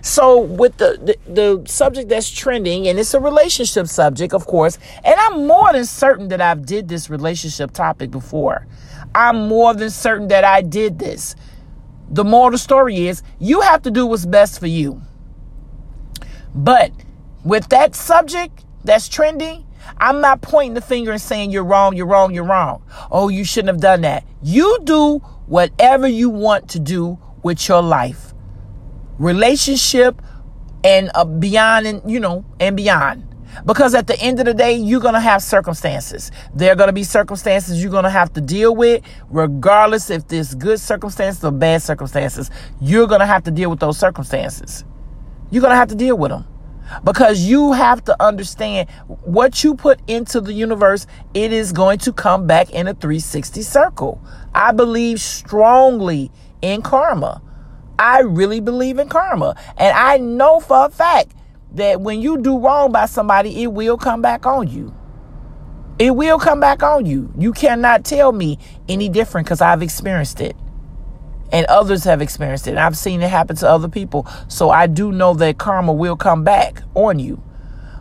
So 0.01 0.39
with 0.39 0.77
the, 0.77 1.17
the, 1.25 1.31
the 1.31 1.69
subject 1.69 2.09
that's 2.09 2.29
trending, 2.29 2.87
and 2.87 2.97
it's 2.97 3.13
a 3.13 3.19
relationship 3.19 3.87
subject, 3.87 4.33
of 4.33 4.45
course, 4.45 4.77
and 5.03 5.15
I'm 5.19 5.47
more 5.47 5.71
than 5.73 5.85
certain 5.85 6.29
that 6.29 6.41
I've 6.41 6.65
did 6.65 6.87
this 6.87 7.09
relationship 7.09 7.71
topic 7.71 8.09
before. 8.11 8.67
I'm 9.13 9.47
more 9.47 9.73
than 9.73 9.89
certain 9.89 10.29
that 10.29 10.43
I 10.43 10.61
did 10.61 10.99
this. 10.99 11.35
The 12.09 12.23
moral 12.23 12.47
of 12.47 12.53
the 12.53 12.57
story 12.57 13.07
is 13.07 13.23
you 13.39 13.61
have 13.61 13.81
to 13.83 13.91
do 13.91 14.05
what's 14.05 14.25
best 14.25 14.59
for 14.59 14.67
you. 14.67 15.01
But 16.53 16.91
with 17.43 17.69
that 17.69 17.95
subject 17.95 18.65
that's 18.83 19.07
trending, 19.07 19.65
I'm 19.97 20.21
not 20.21 20.41
pointing 20.41 20.73
the 20.73 20.81
finger 20.81 21.11
and 21.11 21.21
saying 21.21 21.51
you're 21.51 21.63
wrong, 21.63 21.95
you're 21.95 22.05
wrong, 22.05 22.33
you're 22.33 22.45
wrong. 22.45 22.83
Oh, 23.11 23.29
you 23.29 23.43
shouldn't 23.43 23.69
have 23.69 23.81
done 23.81 24.01
that. 24.01 24.25
You 24.41 24.79
do 24.83 25.19
whatever 25.47 26.07
you 26.07 26.29
want 26.29 26.69
to 26.69 26.79
do 26.79 27.19
with 27.43 27.67
your 27.67 27.81
life. 27.81 28.33
Relationship 29.17 30.21
and 30.83 31.11
uh, 31.13 31.25
beyond 31.25 31.85
and 31.87 32.11
you 32.11 32.19
know 32.19 32.43
and 32.59 32.75
beyond 32.75 33.27
because 33.65 33.93
at 33.93 34.07
the 34.07 34.19
end 34.19 34.39
of 34.39 34.45
the 34.45 34.53
day 34.53 34.73
you're 34.73 35.01
going 35.01 35.13
to 35.13 35.19
have 35.19 35.43
circumstances 35.43 36.31
there 36.55 36.71
are 36.71 36.75
going 36.75 36.87
to 36.87 36.93
be 36.93 37.03
circumstances 37.03 37.81
you're 37.81 37.91
going 37.91 38.03
to 38.03 38.09
have 38.09 38.31
to 38.33 38.41
deal 38.41 38.75
with 38.75 39.03
regardless 39.29 40.09
if 40.09 40.27
there's 40.27 40.55
good 40.55 40.79
circumstances 40.79 41.43
or 41.43 41.51
bad 41.51 41.81
circumstances 41.81 42.49
you're 42.79 43.07
going 43.07 43.19
to 43.19 43.25
have 43.25 43.43
to 43.43 43.51
deal 43.51 43.69
with 43.69 43.79
those 43.79 43.97
circumstances 43.97 44.85
you're 45.51 45.61
going 45.61 45.71
to 45.71 45.75
have 45.75 45.89
to 45.89 45.95
deal 45.95 46.17
with 46.17 46.31
them 46.31 46.45
because 47.03 47.41
you 47.41 47.73
have 47.73 48.03
to 48.05 48.23
understand 48.23 48.89
what 49.07 49.63
you 49.63 49.75
put 49.75 49.99
into 50.07 50.41
the 50.41 50.53
universe 50.53 51.07
it 51.33 51.53
is 51.53 51.71
going 51.71 51.99
to 51.99 52.13
come 52.13 52.47
back 52.47 52.71
in 52.71 52.87
a 52.87 52.93
360 52.93 53.61
circle. 53.61 54.21
I 54.53 54.71
believe 54.71 55.21
strongly 55.21 56.31
in 56.61 56.81
karma. 56.81 57.41
I 57.97 58.21
really 58.21 58.59
believe 58.59 58.99
in 58.99 59.09
karma. 59.09 59.55
And 59.77 59.95
i 59.95 60.17
know 60.17 60.59
for 60.59 60.85
a 60.85 60.89
fact 60.89 61.33
that 61.73 62.01
when 62.01 62.21
you 62.21 62.37
do 62.41 62.59
wrong 62.59 62.91
by 62.91 63.05
somebody 63.05 63.63
it 63.63 63.67
will 63.67 63.97
come 63.97 64.21
back 64.21 64.45
on 64.45 64.67
you. 64.67 64.95
It 65.99 66.15
will 66.15 66.39
come 66.39 66.59
back 66.59 66.81
on 66.81 67.05
you. 67.05 67.31
You 67.37 67.53
cannot 67.53 68.03
tell 68.03 68.31
me 68.31 68.57
any 68.89 69.07
different 69.07 69.45
because 69.45 69.61
i've 69.61 69.81
experienced 69.81 70.41
it 70.41 70.55
and 71.51 71.65
others 71.67 72.03
have 72.05 72.21
experienced 72.21 72.67
it. 72.67 72.71
And 72.71 72.79
I've 72.79 72.97
seen 72.97 73.21
it 73.21 73.29
happen 73.29 73.55
to 73.57 73.69
other 73.69 73.89
people. 73.89 74.27
So 74.47 74.69
I 74.69 74.87
do 74.87 75.11
know 75.11 75.33
that 75.35 75.57
karma 75.57 75.93
will 75.93 76.15
come 76.15 76.43
back 76.43 76.83
on 76.95 77.19
you. 77.19 77.41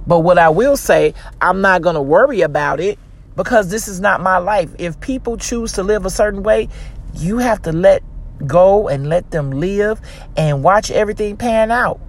But 0.07 0.21
what 0.21 0.38
I 0.38 0.49
will 0.49 0.76
say, 0.76 1.14
I'm 1.40 1.61
not 1.61 1.83
going 1.83 1.95
to 1.95 2.02
worry 2.02 2.40
about 2.40 2.80
it 2.80 2.99
because 3.37 3.71
this 3.71 3.88
is 3.88 4.00
not 4.00 4.21
my 4.21 4.38
life. 4.38 4.75
If 4.78 5.00
people 5.00 5.37
choose 5.37 5.73
to 5.73 5.83
live 5.83 6.07
a 6.07 6.11
certain 6.11 6.42
way, 6.42 6.69
you 7.14 7.38
have 7.38 7.62
to 7.62 7.73
let 7.73 8.02
go 8.47 8.88
and 8.88 9.09
let 9.09 9.30
them 9.30 9.50
live 9.50 10.00
and 10.37 10.62
watch 10.62 10.90
everything 10.90 11.37
pan 11.37 11.71
out. 11.71 12.00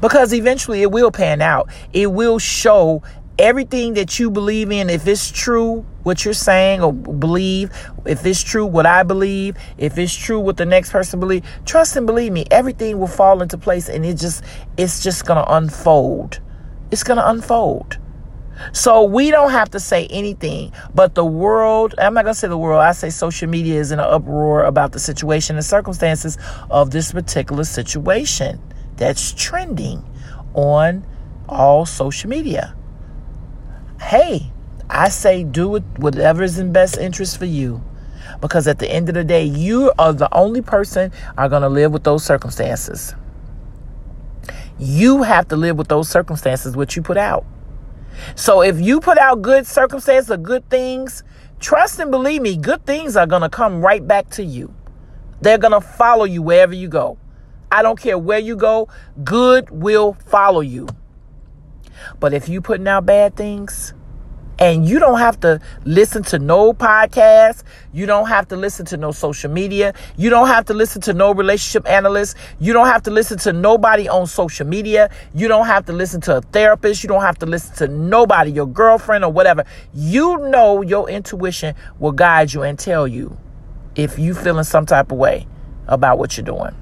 Because 0.00 0.32
eventually 0.32 0.82
it 0.82 0.90
will 0.90 1.10
pan 1.10 1.40
out. 1.40 1.68
It 1.92 2.12
will 2.12 2.38
show 2.38 3.02
everything 3.38 3.94
that 3.94 4.18
you 4.18 4.30
believe 4.30 4.70
in, 4.70 4.90
if 4.90 5.06
it's 5.06 5.30
true 5.30 5.84
what 6.02 6.24
you're 6.24 6.34
saying 6.34 6.82
or 6.82 6.92
believe, 6.92 7.70
if 8.04 8.24
it's 8.26 8.42
true 8.42 8.66
what 8.66 8.86
I 8.86 9.02
believe, 9.02 9.56
if 9.78 9.98
it's 9.98 10.14
true 10.14 10.40
what 10.40 10.56
the 10.56 10.66
next 10.66 10.90
person 10.90 11.20
believe, 11.20 11.44
trust 11.64 11.96
and 11.96 12.06
believe 12.06 12.32
me, 12.32 12.44
everything 12.50 12.98
will 12.98 13.06
fall 13.06 13.42
into 13.42 13.58
place 13.58 13.88
and 13.88 14.04
it 14.04 14.18
just 14.18 14.44
it's 14.76 15.02
just 15.02 15.24
gonna 15.26 15.44
unfold. 15.48 16.40
It's 16.90 17.02
gonna 17.02 17.24
unfold. 17.24 17.98
So 18.72 19.04
we 19.04 19.30
don't 19.30 19.50
have 19.50 19.70
to 19.70 19.80
say 19.80 20.06
anything, 20.08 20.72
but 20.94 21.14
the 21.14 21.24
world, 21.24 21.94
I'm 21.98 22.14
not 22.14 22.22
going 22.24 22.34
to 22.34 22.38
say 22.38 22.48
the 22.48 22.58
world, 22.58 22.80
I 22.82 22.92
say 22.92 23.08
social 23.08 23.48
media 23.48 23.80
is 23.80 23.90
in 23.90 23.98
an 23.98 24.04
uproar 24.04 24.64
about 24.64 24.92
the 24.92 25.00
situation 25.00 25.56
and 25.56 25.64
circumstances 25.64 26.38
of 26.70 26.90
this 26.90 27.12
particular 27.12 27.64
situation 27.64 28.60
that's 28.96 29.32
trending 29.32 30.04
on 30.54 31.04
all 31.48 31.86
social 31.86 32.28
media 32.30 32.76
hey, 34.02 34.50
I 34.90 35.08
say 35.08 35.44
do 35.44 35.76
it 35.76 35.84
whatever 35.96 36.42
is 36.42 36.58
in 36.58 36.72
best 36.72 36.98
interest 36.98 37.38
for 37.38 37.46
you. 37.46 37.82
Because 38.40 38.66
at 38.66 38.78
the 38.78 38.90
end 38.90 39.08
of 39.08 39.14
the 39.14 39.24
day, 39.24 39.44
you 39.44 39.92
are 39.98 40.12
the 40.12 40.32
only 40.34 40.62
person 40.62 41.12
are 41.36 41.48
going 41.48 41.62
to 41.62 41.68
live 41.68 41.92
with 41.92 42.04
those 42.04 42.24
circumstances. 42.24 43.14
You 44.78 45.22
have 45.22 45.48
to 45.48 45.56
live 45.56 45.76
with 45.76 45.88
those 45.88 46.08
circumstances 46.08 46.76
which 46.76 46.96
you 46.96 47.02
put 47.02 47.16
out. 47.16 47.44
So 48.34 48.62
if 48.62 48.80
you 48.80 49.00
put 49.00 49.18
out 49.18 49.42
good 49.42 49.66
circumstances 49.66 50.30
or 50.30 50.36
good 50.36 50.68
things, 50.68 51.22
trust 51.60 51.98
and 51.98 52.10
believe 52.10 52.42
me, 52.42 52.56
good 52.56 52.84
things 52.84 53.16
are 53.16 53.26
going 53.26 53.42
to 53.42 53.48
come 53.48 53.80
right 53.80 54.06
back 54.06 54.28
to 54.30 54.44
you. 54.44 54.74
They're 55.40 55.58
going 55.58 55.72
to 55.72 55.80
follow 55.80 56.24
you 56.24 56.42
wherever 56.42 56.74
you 56.74 56.88
go. 56.88 57.18
I 57.70 57.82
don't 57.82 57.98
care 57.98 58.18
where 58.18 58.38
you 58.38 58.54
go, 58.54 58.88
good 59.24 59.70
will 59.70 60.12
follow 60.26 60.60
you. 60.60 60.88
But 62.20 62.34
if 62.34 62.48
you 62.48 62.60
putting 62.60 62.86
out 62.86 63.06
bad 63.06 63.34
things, 63.34 63.94
and 64.58 64.86
you 64.88 64.98
don't 64.98 65.18
have 65.18 65.40
to 65.40 65.60
listen 65.84 66.22
to 66.24 66.38
no 66.38 66.72
podcast. 66.72 67.62
You 67.92 68.06
don't 68.06 68.28
have 68.28 68.48
to 68.48 68.56
listen 68.56 68.86
to 68.86 68.96
no 68.96 69.10
social 69.10 69.50
media. 69.50 69.94
You 70.16 70.30
don't 70.30 70.46
have 70.46 70.66
to 70.66 70.74
listen 70.74 71.00
to 71.02 71.14
no 71.14 71.32
relationship 71.32 71.88
analyst. 71.88 72.36
You 72.60 72.72
don't 72.72 72.86
have 72.86 73.02
to 73.04 73.10
listen 73.10 73.38
to 73.38 73.52
nobody 73.52 74.08
on 74.08 74.26
social 74.26 74.66
media. 74.66 75.10
You 75.34 75.48
don't 75.48 75.66
have 75.66 75.86
to 75.86 75.92
listen 75.92 76.20
to 76.22 76.36
a 76.36 76.40
therapist. 76.40 77.02
You 77.02 77.08
don't 77.08 77.22
have 77.22 77.38
to 77.38 77.46
listen 77.46 77.74
to 77.76 77.88
nobody, 77.88 78.52
your 78.52 78.66
girlfriend 78.66 79.24
or 79.24 79.32
whatever. 79.32 79.64
You 79.94 80.38
know 80.38 80.82
your 80.82 81.08
intuition 81.08 81.74
will 81.98 82.12
guide 82.12 82.52
you 82.52 82.62
and 82.62 82.78
tell 82.78 83.08
you 83.08 83.36
if 83.94 84.18
you 84.18 84.34
feeling 84.34 84.64
some 84.64 84.86
type 84.86 85.12
of 85.12 85.18
way 85.18 85.46
about 85.86 86.18
what 86.18 86.36
you're 86.36 86.44
doing. 86.44 86.74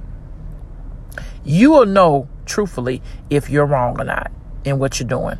You 1.44 1.70
will 1.70 1.86
know 1.86 2.28
truthfully 2.44 3.00
if 3.30 3.48
you're 3.48 3.66
wrong 3.66 3.98
or 4.00 4.04
not 4.04 4.30
in 4.64 4.78
what 4.78 5.00
you're 5.00 5.08
doing. 5.08 5.38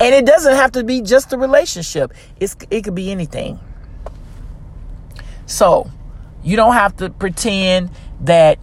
And 0.00 0.14
it 0.14 0.26
doesn't 0.26 0.54
have 0.54 0.72
to 0.72 0.84
be 0.84 1.02
just 1.02 1.32
a 1.32 1.38
relationship. 1.38 2.12
It's 2.40 2.56
it 2.70 2.82
could 2.84 2.94
be 2.94 3.10
anything. 3.10 3.60
So, 5.46 5.90
you 6.42 6.56
don't 6.56 6.74
have 6.74 6.96
to 6.96 7.10
pretend 7.10 7.90
that 8.20 8.58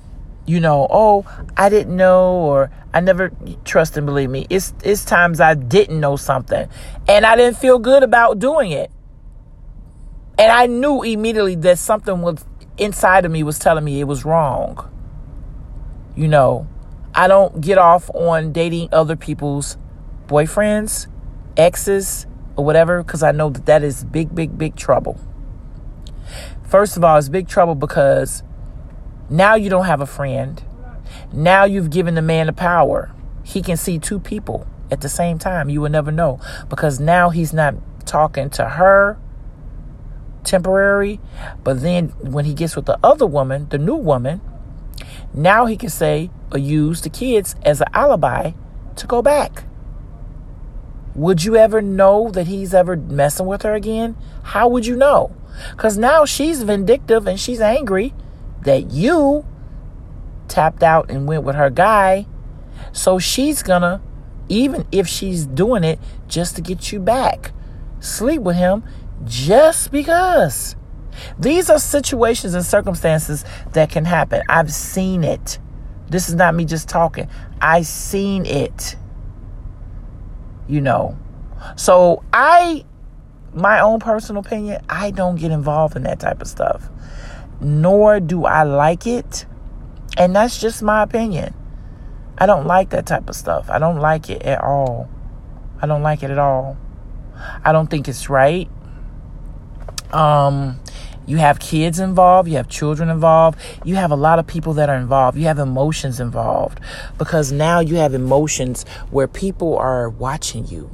you 0.46 0.60
know, 0.60 0.88
oh, 0.90 1.26
I 1.56 1.70
didn't 1.70 1.96
know 1.96 2.34
or 2.34 2.70
I 2.94 3.00
never 3.00 3.32
trust 3.64 3.96
and 3.98 4.06
believe 4.06 4.30
me. 4.30 4.46
It's 4.50 4.74
it's 4.84 5.06
times 5.06 5.40
I 5.40 5.54
didn't 5.54 6.00
know 6.00 6.16
something 6.16 6.68
and 7.08 7.26
I 7.26 7.36
didn't 7.36 7.58
feel 7.58 7.80
good 7.80 8.04
about 8.04 8.40
doing 8.40 8.72
it. 8.72 8.92
And 10.38 10.52
I 10.52 10.68
knew 10.68 11.04
immediately 11.04 11.56
that 11.56 11.80
something 11.80 12.22
was 12.22 12.44
inside 12.78 13.24
of 13.24 13.32
me 13.32 13.44
was 13.44 13.60
telling 13.60 13.84
me 13.84 14.00
it 14.00 14.06
was 14.06 14.26
wrong. 14.26 14.90
You 16.16 16.28
know, 16.28 16.68
I 17.16 17.28
don't 17.28 17.62
get 17.62 17.78
off 17.78 18.10
on 18.14 18.52
dating 18.52 18.90
other 18.92 19.16
people's 19.16 19.78
boyfriends, 20.28 21.08
exes, 21.58 22.26
or 22.56 22.66
whatever 22.66 23.04
because 23.04 23.24
I 23.24 23.32
know 23.32 23.50
that 23.50 23.66
that 23.66 23.84
is 23.84 24.04
big, 24.04 24.34
big, 24.34 24.58
big 24.58 24.76
trouble. 24.76 25.20
First 26.64 26.98
of 26.98 27.04
all, 27.04 27.18
it's 27.18 27.30
big 27.30 27.48
trouble 27.48 27.76
because 27.76 28.44
now 29.30 29.56
you 29.56 29.70
don't 29.70 29.86
have 29.86 30.02
a 30.02 30.06
friend. 30.06 30.64
Now 31.32 31.66
you've 31.66 31.90
given 31.90 32.16
the 32.16 32.22
man 32.22 32.48
the 32.48 32.54
power. 32.54 33.12
He 33.44 33.62
can 33.62 33.78
see 33.78 34.00
two 34.00 34.20
people 34.20 34.68
at 34.92 35.02
the 35.02 35.10
same 35.10 35.38
time. 35.38 35.70
You 35.70 35.82
will 35.82 35.90
never 35.90 36.12
know 36.12 36.40
because 36.70 37.00
now 37.00 37.30
he's 37.30 37.54
not 37.54 37.76
talking 38.06 38.50
to 38.52 38.66
her 38.70 39.18
temporary, 40.44 41.20
but 41.64 41.82
then 41.82 42.10
when 42.20 42.46
he 42.46 42.54
gets 42.54 42.76
with 42.76 42.86
the 42.86 43.00
other 43.04 43.26
woman, 43.26 43.68
the 43.70 43.78
new 43.78 43.96
woman, 43.96 44.42
now 45.34 45.66
he 45.66 45.78
can 45.78 45.90
say 45.90 46.30
or 46.52 46.58
use 46.58 47.02
the 47.02 47.10
kids 47.10 47.56
as 47.64 47.82
an 47.82 47.88
alibi 47.94 48.52
to 48.96 49.08
go 49.08 49.22
back. 49.22 49.64
Would 51.16 51.44
you 51.44 51.56
ever 51.56 51.82
know 51.82 52.32
that 52.32 52.48
he's 52.48 52.74
ever 52.74 52.96
messing 52.96 53.46
with 53.46 53.62
her 53.62 53.74
again? 53.74 54.18
How 54.44 54.68
would 54.68 54.86
you 54.86 54.96
know? 54.96 55.36
Because 55.72 55.98
now 55.98 56.26
she's 56.26 56.64
vindictive 56.64 57.28
and 57.28 57.40
she's 57.40 57.62
angry 57.62 58.14
that 58.64 58.92
you 58.92 59.46
tapped 60.48 60.82
out 60.82 61.12
and 61.12 61.28
went 61.28 61.44
with 61.44 61.56
her 61.56 61.70
guy. 61.70 62.26
So 62.92 63.20
she's 63.20 63.62
gonna, 63.62 64.02
even 64.50 64.88
if 64.92 65.08
she's 65.08 65.46
doing 65.46 65.84
it 65.84 66.00
just 66.28 66.56
to 66.56 66.62
get 66.62 66.92
you 66.92 67.00
back, 67.00 67.52
sleep 68.00 68.42
with 68.42 68.56
him 68.56 68.84
just 69.26 69.92
because. 69.92 70.76
These 71.38 71.70
are 71.70 71.80
situations 71.80 72.56
and 72.56 72.66
circumstances 72.66 73.46
that 73.74 73.92
can 73.92 74.06
happen. 74.06 74.42
I've 74.50 74.74
seen 74.74 75.24
it. 75.24 75.60
This 76.10 76.28
is 76.28 76.36
not 76.36 76.56
me 76.56 76.66
just 76.66 76.90
talking. 76.90 77.30
I 77.62 77.84
seen 77.84 78.46
it. 78.46 78.96
You 80.68 80.82
know. 80.82 81.18
So 81.76 82.24
I 82.34 82.86
my 83.54 83.80
own 83.80 84.00
personal 84.00 84.42
opinion, 84.42 84.84
I 84.90 85.12
don't 85.12 85.36
get 85.36 85.52
involved 85.52 85.96
in 85.96 86.04
that 86.04 86.20
type 86.20 86.42
of 86.42 86.48
stuff. 86.48 86.90
Nor 87.62 88.20
do 88.20 88.46
I 88.46 88.64
like 88.64 89.06
it. 89.08 89.46
And 90.18 90.36
that's 90.36 90.60
just 90.60 90.82
my 90.82 91.04
opinion. 91.04 91.54
I 92.38 92.46
don't 92.46 92.66
like 92.66 92.90
that 92.90 93.06
type 93.06 93.30
of 93.30 93.36
stuff. 93.36 93.70
I 93.70 93.80
don't 93.80 94.00
like 94.00 94.30
it 94.30 94.42
at 94.44 94.62
all. 94.64 95.10
I 95.82 95.88
don't 95.88 96.02
like 96.02 96.24
it 96.24 96.32
at 96.32 96.40
all. 96.40 96.78
I 97.64 97.72
don't 97.72 97.90
think 97.90 98.08
it's 98.08 98.30
right. 98.30 98.70
Um 100.12 100.80
you 101.26 101.38
have 101.38 101.60
kids 101.60 102.00
involved, 102.00 102.50
you 102.50 102.58
have 102.58 102.68
children 102.68 103.10
involved, 103.10 103.60
you 103.84 103.96
have 103.96 104.12
a 104.12 104.16
lot 104.16 104.40
of 104.40 104.48
people 104.48 104.74
that 104.74 104.90
are 104.90 104.98
involved, 104.98 105.38
you 105.38 105.46
have 105.46 105.60
emotions 105.60 106.20
involved 106.20 106.80
because 107.18 107.52
now 107.52 107.80
you 107.80 107.96
have 107.96 108.14
emotions 108.14 108.86
where 109.12 109.28
people 109.28 109.78
are 109.78 110.10
watching 110.10 110.68
you 110.68 110.90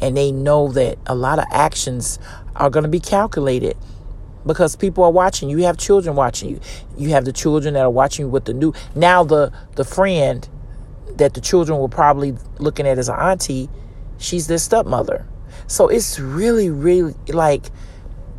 and 0.00 0.16
they 0.16 0.30
know 0.30 0.68
that 0.68 0.98
a 1.06 1.14
lot 1.14 1.38
of 1.38 1.44
actions 1.50 2.18
are 2.56 2.70
going 2.70 2.84
to 2.84 2.90
be 2.90 3.00
calculated 3.00 3.76
because 4.46 4.76
people 4.76 5.04
are 5.04 5.10
watching 5.10 5.50
you. 5.50 5.58
You 5.58 5.64
have 5.64 5.76
children 5.76 6.16
watching 6.16 6.50
you. 6.50 6.60
You 6.96 7.10
have 7.10 7.24
the 7.24 7.32
children 7.32 7.74
that 7.74 7.82
are 7.82 7.90
watching 7.90 8.26
you 8.26 8.30
with 8.30 8.44
the 8.44 8.54
new. 8.54 8.72
Now 8.94 9.24
the 9.24 9.52
the 9.76 9.84
friend 9.84 10.48
that 11.16 11.34
the 11.34 11.40
children 11.40 11.78
were 11.78 11.88
probably 11.88 12.36
looking 12.58 12.86
at 12.86 12.98
as 12.98 13.08
an 13.08 13.16
auntie, 13.16 13.68
she's 14.18 14.46
their 14.46 14.58
stepmother. 14.58 15.26
So 15.66 15.88
it's 15.88 16.18
really, 16.18 16.70
really 16.70 17.14
like 17.28 17.70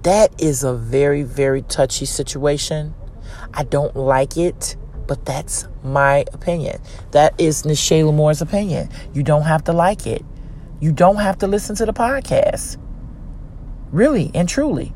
that 0.03 0.41
is 0.41 0.63
a 0.63 0.73
very, 0.73 1.23
very 1.23 1.61
touchy 1.63 2.05
situation. 2.05 2.93
I 3.53 3.63
don't 3.63 3.95
like 3.95 4.37
it. 4.37 4.75
but 5.09 5.25
that's 5.25 5.67
my 5.83 6.23
opinion. 6.33 6.79
That 7.13 7.33
is 7.39 7.63
Ne'Che 7.63 8.03
La'Mour's 8.03 8.43
opinion. 8.43 8.89
You 9.11 9.23
don't 9.23 9.41
have 9.41 9.63
to 9.63 9.73
like 9.73 10.05
it. 10.05 10.23
You 10.79 10.91
don't 10.91 11.15
have 11.15 11.39
to 11.39 11.47
listen 11.47 11.75
to 11.77 11.85
the 11.87 11.93
podcast. 11.93 12.77
Really 13.91 14.29
and 14.35 14.47
truly. 14.47 14.93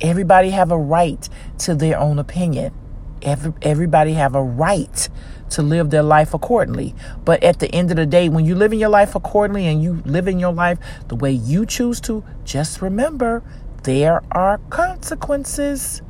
Everybody 0.00 0.48
have 0.50 0.72
a 0.72 0.78
right 0.78 1.28
to 1.58 1.74
their 1.74 1.98
own 1.98 2.18
opinion. 2.18 2.72
Every, 3.20 3.52
everybody 3.60 4.14
have 4.14 4.34
a 4.34 4.42
right 4.42 5.06
to 5.50 5.60
live 5.60 5.90
their 5.90 6.02
life 6.02 6.32
accordingly. 6.32 6.94
But 7.26 7.42
at 7.42 7.58
the 7.58 7.70
end 7.74 7.90
of 7.90 7.98
the 7.98 8.06
day, 8.06 8.30
when 8.30 8.46
you 8.46 8.54
live 8.54 8.72
in 8.72 8.78
your 8.78 8.88
life 8.88 9.14
accordingly 9.14 9.66
and 9.66 9.82
you 9.82 10.02
live 10.06 10.28
in 10.28 10.38
your 10.38 10.54
life 10.54 10.78
the 11.08 11.14
way 11.14 11.32
you 11.32 11.66
choose 11.66 12.00
to, 12.02 12.24
just 12.44 12.80
remember 12.80 13.42
there 13.86 14.20
are 14.32 14.58
consequences 14.68 16.02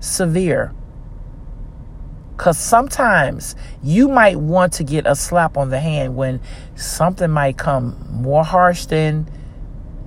severe. 0.00 0.74
Because 2.36 2.58
sometimes 2.58 3.54
you 3.82 4.08
might 4.08 4.36
want 4.36 4.72
to 4.74 4.84
get 4.84 5.06
a 5.06 5.14
slap 5.14 5.56
on 5.56 5.70
the 5.70 5.78
hand 5.78 6.16
when 6.16 6.40
something 6.74 7.30
might 7.30 7.56
come 7.56 8.04
more 8.10 8.44
harsh 8.44 8.86
than 8.86 9.30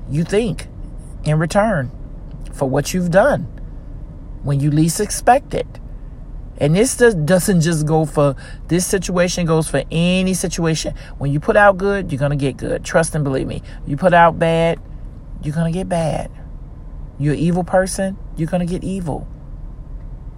you 0.09 0.25
think 0.25 0.67
in 1.23 1.39
return 1.39 1.91
for 2.51 2.69
what 2.69 2.93
you've 2.93 3.11
done 3.11 3.43
when 4.43 4.59
you 4.59 4.69
least 4.69 4.99
expect 4.99 5.53
it. 5.53 5.79
And 6.57 6.75
this 6.75 6.97
doesn't 6.97 7.61
just 7.61 7.85
go 7.85 8.05
for 8.05 8.35
this 8.67 8.85
situation, 8.85 9.45
goes 9.45 9.69
for 9.69 9.83
any 9.89 10.33
situation. 10.33 10.93
When 11.19 11.31
you 11.31 11.39
put 11.39 11.55
out 11.55 11.77
good, 11.77 12.11
you're 12.11 12.19
going 12.19 12.31
to 12.31 12.35
get 12.35 12.57
good. 12.57 12.83
Trust 12.83 13.15
and 13.15 13.23
believe 13.23 13.47
me. 13.47 13.61
You 13.87 13.95
put 13.95 14.13
out 14.13 14.37
bad, 14.37 14.79
you're 15.41 15.55
going 15.55 15.71
to 15.71 15.77
get 15.77 15.87
bad. 15.87 16.29
You're 17.23 17.35
an 17.35 17.39
evil 17.39 17.63
person, 17.63 18.17
you're 18.35 18.49
going 18.49 18.67
to 18.67 18.69
get 18.69 18.83
evil. 18.83 19.25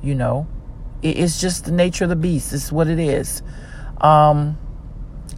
You 0.04 0.14
know, 0.14 0.48
it's 1.02 1.42
just 1.42 1.66
the 1.66 1.72
nature 1.72 2.04
of 2.04 2.12
the 2.12 2.16
beast. 2.16 2.54
Is 2.54 2.72
what 2.72 2.88
it 2.88 3.00
is. 3.00 3.42
Um, 4.00 4.60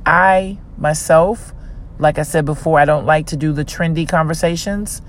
I, 0.06 0.60
myself, 0.77 1.54
like 2.00 2.20
I 2.20 2.24
said 2.24 2.44
before, 2.44 2.77
I 2.82 2.84
don't 2.84 3.06
like 3.06 3.27
to 3.27 3.38
do 3.38 3.54
the 3.54 3.63
trendy 3.63 4.06
conversations. 4.10 5.01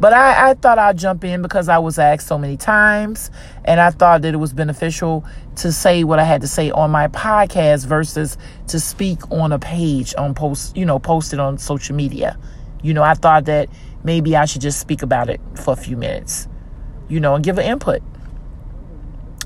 But 0.00 0.14
I, 0.14 0.50
I 0.50 0.54
thought 0.54 0.78
I'd 0.78 0.96
jump 0.96 1.24
in 1.24 1.42
because 1.42 1.68
I 1.68 1.76
was 1.76 1.98
asked 1.98 2.26
so 2.26 2.38
many 2.38 2.56
times, 2.56 3.30
and 3.66 3.78
I 3.78 3.90
thought 3.90 4.22
that 4.22 4.32
it 4.32 4.38
was 4.38 4.54
beneficial 4.54 5.26
to 5.56 5.70
say 5.72 6.04
what 6.04 6.18
I 6.18 6.24
had 6.24 6.40
to 6.40 6.48
say 6.48 6.70
on 6.70 6.90
my 6.90 7.08
podcast 7.08 7.84
versus 7.84 8.38
to 8.68 8.80
speak 8.80 9.30
on 9.30 9.52
a 9.52 9.58
page 9.58 10.14
on 10.16 10.32
post, 10.32 10.74
you 10.74 10.86
know, 10.86 10.98
posted 10.98 11.38
on 11.38 11.58
social 11.58 11.94
media. 11.94 12.38
You 12.82 12.94
know, 12.94 13.02
I 13.02 13.12
thought 13.12 13.44
that 13.44 13.68
maybe 14.06 14.36
I 14.36 14.46
should 14.46 14.62
just 14.62 14.80
speak 14.80 15.02
about 15.02 15.28
it 15.28 15.40
for 15.54 15.74
a 15.74 15.76
few 15.76 15.98
minutes, 15.98 16.48
you 17.08 17.20
know, 17.20 17.34
and 17.34 17.44
give 17.44 17.58
an 17.58 17.66
input. 17.66 18.00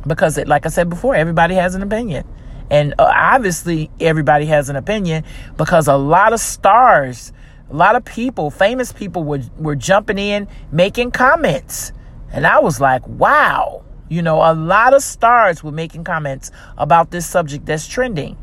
Because, 0.06 0.38
it, 0.38 0.46
like 0.46 0.64
I 0.64 0.68
said 0.68 0.88
before, 0.88 1.16
everybody 1.16 1.56
has 1.56 1.74
an 1.74 1.82
opinion. 1.82 2.24
And 2.70 2.94
uh, 2.98 3.12
obviously, 3.12 3.90
everybody 3.98 4.46
has 4.46 4.68
an 4.68 4.76
opinion 4.76 5.24
because 5.56 5.88
a 5.88 5.96
lot 5.96 6.32
of 6.32 6.38
stars 6.38 7.32
a 7.70 7.76
lot 7.76 7.94
of 7.94 8.04
people, 8.04 8.50
famous 8.50 8.92
people, 8.92 9.22
were, 9.22 9.42
were 9.56 9.76
jumping 9.76 10.18
in, 10.18 10.48
making 10.72 11.12
comments. 11.12 11.92
And 12.32 12.46
I 12.46 12.58
was 12.58 12.80
like, 12.80 13.06
wow. 13.06 13.84
You 14.08 14.22
know, 14.22 14.38
a 14.38 14.54
lot 14.54 14.92
of 14.92 15.04
stars 15.04 15.62
were 15.62 15.70
making 15.70 16.02
comments 16.02 16.50
about 16.76 17.12
this 17.12 17.26
subject 17.26 17.66
that's 17.66 17.86
trending. 17.86 18.36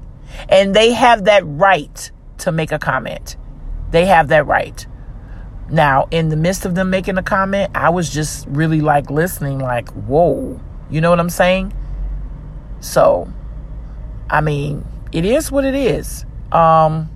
And 0.47 0.73
they 0.73 0.93
have 0.93 1.25
that 1.25 1.43
right 1.45 2.09
to 2.39 2.53
make 2.53 2.71
a 2.71 2.79
comment. 2.79 3.35
They 3.91 4.05
have 4.05 4.29
that 4.29 4.47
right. 4.47 4.87
Now, 5.69 6.07
in 6.11 6.29
the 6.29 6.37
midst 6.37 6.65
of 6.65 6.75
them 6.75 6.89
making 6.89 7.17
a 7.17 7.23
comment, 7.23 7.71
I 7.75 7.89
was 7.89 8.09
just 8.09 8.47
really 8.47 8.81
like 8.81 9.09
listening, 9.09 9.59
like, 9.59 9.89
whoa. 9.89 10.59
You 10.89 11.01
know 11.01 11.09
what 11.09 11.19
I'm 11.19 11.29
saying? 11.29 11.73
So, 12.79 13.31
I 14.29 14.41
mean, 14.41 14.85
it 15.11 15.25
is 15.25 15.51
what 15.51 15.65
it 15.65 15.75
is. 15.75 16.25
Um, 16.51 17.09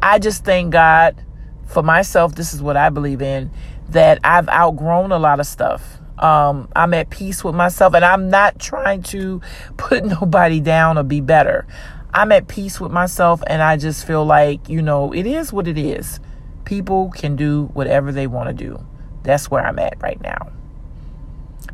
I 0.00 0.18
just 0.18 0.44
thank 0.44 0.72
God 0.72 1.24
for 1.66 1.82
myself. 1.82 2.34
This 2.34 2.54
is 2.54 2.62
what 2.62 2.76
I 2.76 2.90
believe 2.90 3.22
in 3.22 3.50
that 3.88 4.20
I've 4.24 4.48
outgrown 4.48 5.12
a 5.12 5.18
lot 5.18 5.40
of 5.40 5.46
stuff. 5.46 5.98
Um, 6.18 6.68
I'm 6.76 6.94
at 6.94 7.10
peace 7.10 7.42
with 7.42 7.54
myself, 7.54 7.94
and 7.94 8.04
I'm 8.04 8.30
not 8.30 8.58
trying 8.58 9.02
to 9.04 9.40
put 9.76 10.04
nobody 10.04 10.60
down 10.60 10.98
or 10.98 11.02
be 11.02 11.20
better. 11.20 11.66
I'm 12.14 12.30
at 12.30 12.46
peace 12.46 12.80
with 12.80 12.92
myself, 12.92 13.42
and 13.46 13.62
I 13.62 13.76
just 13.76 14.06
feel 14.06 14.24
like, 14.24 14.68
you 14.68 14.82
know, 14.82 15.12
it 15.12 15.26
is 15.26 15.52
what 15.52 15.66
it 15.66 15.78
is. 15.78 16.20
People 16.64 17.10
can 17.10 17.36
do 17.36 17.70
whatever 17.74 18.12
they 18.12 18.26
want 18.26 18.48
to 18.48 18.54
do. 18.54 18.84
That's 19.22 19.50
where 19.50 19.64
I'm 19.64 19.78
at 19.78 20.00
right 20.00 20.20
now. 20.20 20.52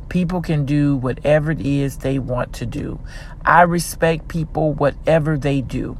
People 0.09 0.40
can 0.40 0.64
do 0.64 0.96
whatever 0.96 1.51
it 1.51 1.61
is 1.61 1.98
they 1.98 2.18
want 2.18 2.55
to 2.55 2.66
do. 2.66 2.98
I 3.44 3.62
respect 3.62 4.29
people, 4.29 4.72
whatever 4.72 5.37
they 5.37 5.61
do. 5.61 5.98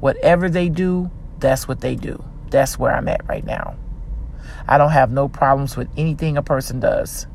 Whatever 0.00 0.48
they 0.48 0.68
do, 0.68 1.10
that's 1.38 1.68
what 1.68 1.80
they 1.80 1.94
do. 1.94 2.24
That's 2.50 2.78
where 2.78 2.94
I'm 2.94 3.08
at 3.08 3.26
right 3.28 3.44
now. 3.44 3.76
I 4.66 4.78
don't 4.78 4.90
have 4.90 5.10
no 5.10 5.28
problems 5.28 5.76
with 5.76 5.88
anything 5.96 6.36
a 6.36 6.42
person 6.42 6.80
does. 6.80 7.26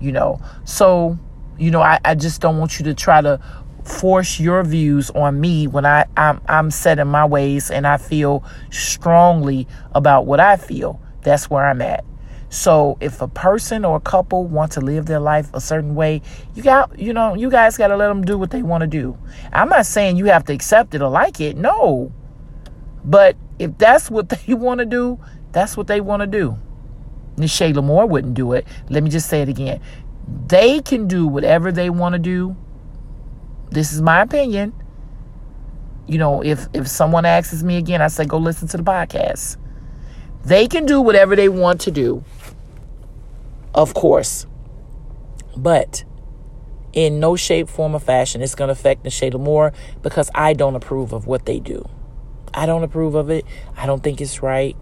You 0.00 0.12
know, 0.12 0.40
so, 0.64 1.18
you 1.58 1.70
know, 1.70 1.80
I, 1.80 1.98
I 2.04 2.14
just 2.14 2.40
don't 2.40 2.58
want 2.58 2.78
you 2.78 2.84
to 2.86 2.94
try 2.94 3.20
to 3.20 3.40
force 3.84 4.40
your 4.40 4.62
views 4.64 5.10
on 5.10 5.40
me 5.40 5.66
when 5.66 5.84
I, 5.86 6.06
I'm, 6.16 6.40
I'm 6.48 6.70
set 6.70 6.98
in 6.98 7.08
my 7.08 7.24
ways 7.24 7.70
and 7.70 7.86
I 7.86 7.98
feel 7.98 8.42
strongly 8.70 9.68
about 9.94 10.26
what 10.26 10.40
I 10.40 10.56
feel. 10.56 11.00
That's 11.22 11.50
where 11.50 11.66
I'm 11.66 11.82
at. 11.82 12.04
So 12.48 12.96
if 13.00 13.20
a 13.20 13.26
person 13.28 13.84
or 13.84 13.96
a 13.96 14.00
couple 14.00 14.46
want 14.46 14.72
to 14.72 14.80
live 14.80 15.06
their 15.06 15.18
life 15.18 15.50
a 15.54 15.60
certain 15.60 15.94
way, 15.94 16.22
you 16.54 16.62
got, 16.62 16.96
you 16.98 17.12
know, 17.12 17.34
you 17.34 17.50
guys 17.50 17.76
got 17.76 17.88
to 17.88 17.96
let 17.96 18.08
them 18.08 18.22
do 18.24 18.38
what 18.38 18.50
they 18.50 18.62
want 18.62 18.82
to 18.82 18.86
do. 18.86 19.18
I'm 19.52 19.68
not 19.68 19.86
saying 19.86 20.16
you 20.16 20.26
have 20.26 20.44
to 20.44 20.52
accept 20.52 20.94
it 20.94 21.02
or 21.02 21.10
like 21.10 21.40
it. 21.40 21.56
No. 21.56 22.12
But 23.04 23.36
if 23.58 23.76
that's 23.76 24.10
what 24.10 24.28
they 24.46 24.54
want 24.54 24.78
to 24.78 24.86
do, 24.86 25.18
that's 25.52 25.76
what 25.76 25.88
they 25.88 26.00
want 26.00 26.20
to 26.20 26.26
do. 26.26 26.56
Ne'Che 27.36 27.74
La'Mour 27.74 28.08
wouldn't 28.08 28.34
do 28.34 28.52
it. 28.52 28.66
Let 28.88 29.02
me 29.02 29.10
just 29.10 29.28
say 29.28 29.42
it 29.42 29.48
again. 29.48 29.80
They 30.46 30.80
can 30.80 31.08
do 31.08 31.26
whatever 31.26 31.72
they 31.72 31.90
want 31.90 32.12
to 32.14 32.18
do. 32.18 32.56
This 33.70 33.92
is 33.92 34.00
my 34.00 34.22
opinion. 34.22 34.72
You 36.06 36.18
know, 36.18 36.42
if 36.42 36.66
if 36.74 36.86
someone 36.86 37.24
asks 37.24 37.62
me 37.62 37.76
again, 37.76 38.02
I 38.02 38.08
say 38.08 38.24
go 38.24 38.38
listen 38.38 38.68
to 38.68 38.76
the 38.76 38.82
podcast. 38.82 39.56
They 40.44 40.66
can 40.66 40.84
do 40.84 41.00
whatever 41.00 41.34
they 41.34 41.48
want 41.48 41.80
to 41.82 41.90
do. 41.90 42.22
Of 43.74 43.94
course. 43.94 44.46
But 45.56 46.04
in 46.92 47.18
no 47.18 47.34
shape, 47.36 47.68
form, 47.68 47.94
or 47.94 48.00
fashion, 48.00 48.42
it's 48.42 48.54
going 48.54 48.68
to 48.68 48.72
affect 48.72 49.04
Ne'Che 49.04 49.32
La'Mour 49.32 49.74
because 50.02 50.30
I 50.34 50.52
don't 50.52 50.76
approve 50.76 51.12
of 51.12 51.26
what 51.26 51.46
they 51.46 51.58
do. 51.58 51.88
I 52.52 52.66
don't 52.66 52.84
approve 52.84 53.14
of 53.14 53.30
it. 53.30 53.44
I 53.76 53.86
don't 53.86 54.02
think 54.02 54.20
it's 54.20 54.42
right. 54.42 54.76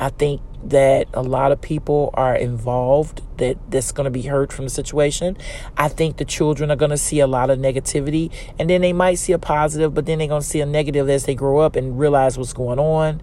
I 0.00 0.08
think 0.08 0.40
that 0.64 1.08
a 1.14 1.22
lot 1.22 1.52
of 1.52 1.60
people 1.60 2.10
are 2.14 2.34
involved 2.34 3.22
that 3.38 3.58
that's 3.70 3.92
going 3.92 4.04
to 4.04 4.10
be 4.10 4.22
hurt 4.22 4.52
from 4.52 4.64
the 4.66 4.70
situation. 4.70 5.36
I 5.76 5.88
think 5.88 6.16
the 6.16 6.24
children 6.24 6.70
are 6.70 6.76
going 6.76 6.90
to 6.90 6.98
see 6.98 7.20
a 7.20 7.26
lot 7.26 7.50
of 7.50 7.58
negativity 7.58 8.32
and 8.58 8.68
then 8.68 8.80
they 8.80 8.92
might 8.92 9.16
see 9.16 9.32
a 9.32 9.38
positive, 9.38 9.94
but 9.94 10.06
then 10.06 10.18
they're 10.18 10.28
going 10.28 10.42
to 10.42 10.46
see 10.46 10.60
a 10.60 10.66
negative 10.66 11.08
as 11.08 11.24
they 11.26 11.34
grow 11.34 11.58
up 11.58 11.76
and 11.76 11.98
realize 11.98 12.36
what's 12.36 12.52
going 12.52 12.78
on. 12.78 13.20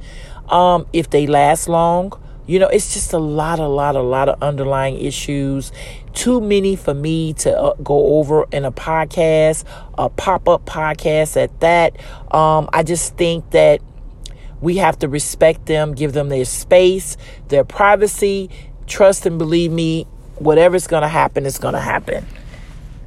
Um, 0.50 0.88
if 0.94 1.10
they 1.10 1.28
last 1.28 1.68
long, 1.68 2.13
you 2.48 2.60
know, 2.60 2.68
it's 2.68 2.94
just 2.94 3.12
a 3.12 3.18
lot, 3.18 3.60
a 3.60 3.68
lot, 3.68 3.96
a 3.96 4.02
lot 4.02 4.30
of 4.30 4.42
underlying 4.42 4.98
issues. 4.98 5.74
Too 6.13 6.40
many 6.40 6.76
for 6.78 6.94
me 6.94 7.34
to 7.34 7.56
uh, 7.56 7.74
go 7.84 8.18
over 8.18 8.46
in 8.52 8.63
a 8.63 8.72
podcast, 8.72 9.66
a 9.98 10.10
pop 10.10 10.48
up 10.48 10.66
podcast 10.66 11.36
at 11.36 11.60
that. 11.60 12.00
Um, 12.34 12.70
I 12.72 12.84
just 12.84 13.18
think 13.18 13.52
that 13.52 13.82
we 14.62 14.78
have 14.78 15.00
to 15.00 15.08
respect 15.08 15.65
them, 15.65 15.93
give 15.93 16.13
them 16.13 16.30
their 16.30 16.46
space, 16.46 17.17
their 17.50 17.63
privacy, 17.63 18.50
trust 18.88 19.26
and 19.26 19.38
believe 19.38 19.72
me, 19.72 20.06
whatever's 20.36 20.88
going 20.88 21.04
to 21.04 21.08
happen 21.08 21.46
is 21.46 21.58
going 21.58 21.74
to 21.74 21.80
happen. 21.80 22.26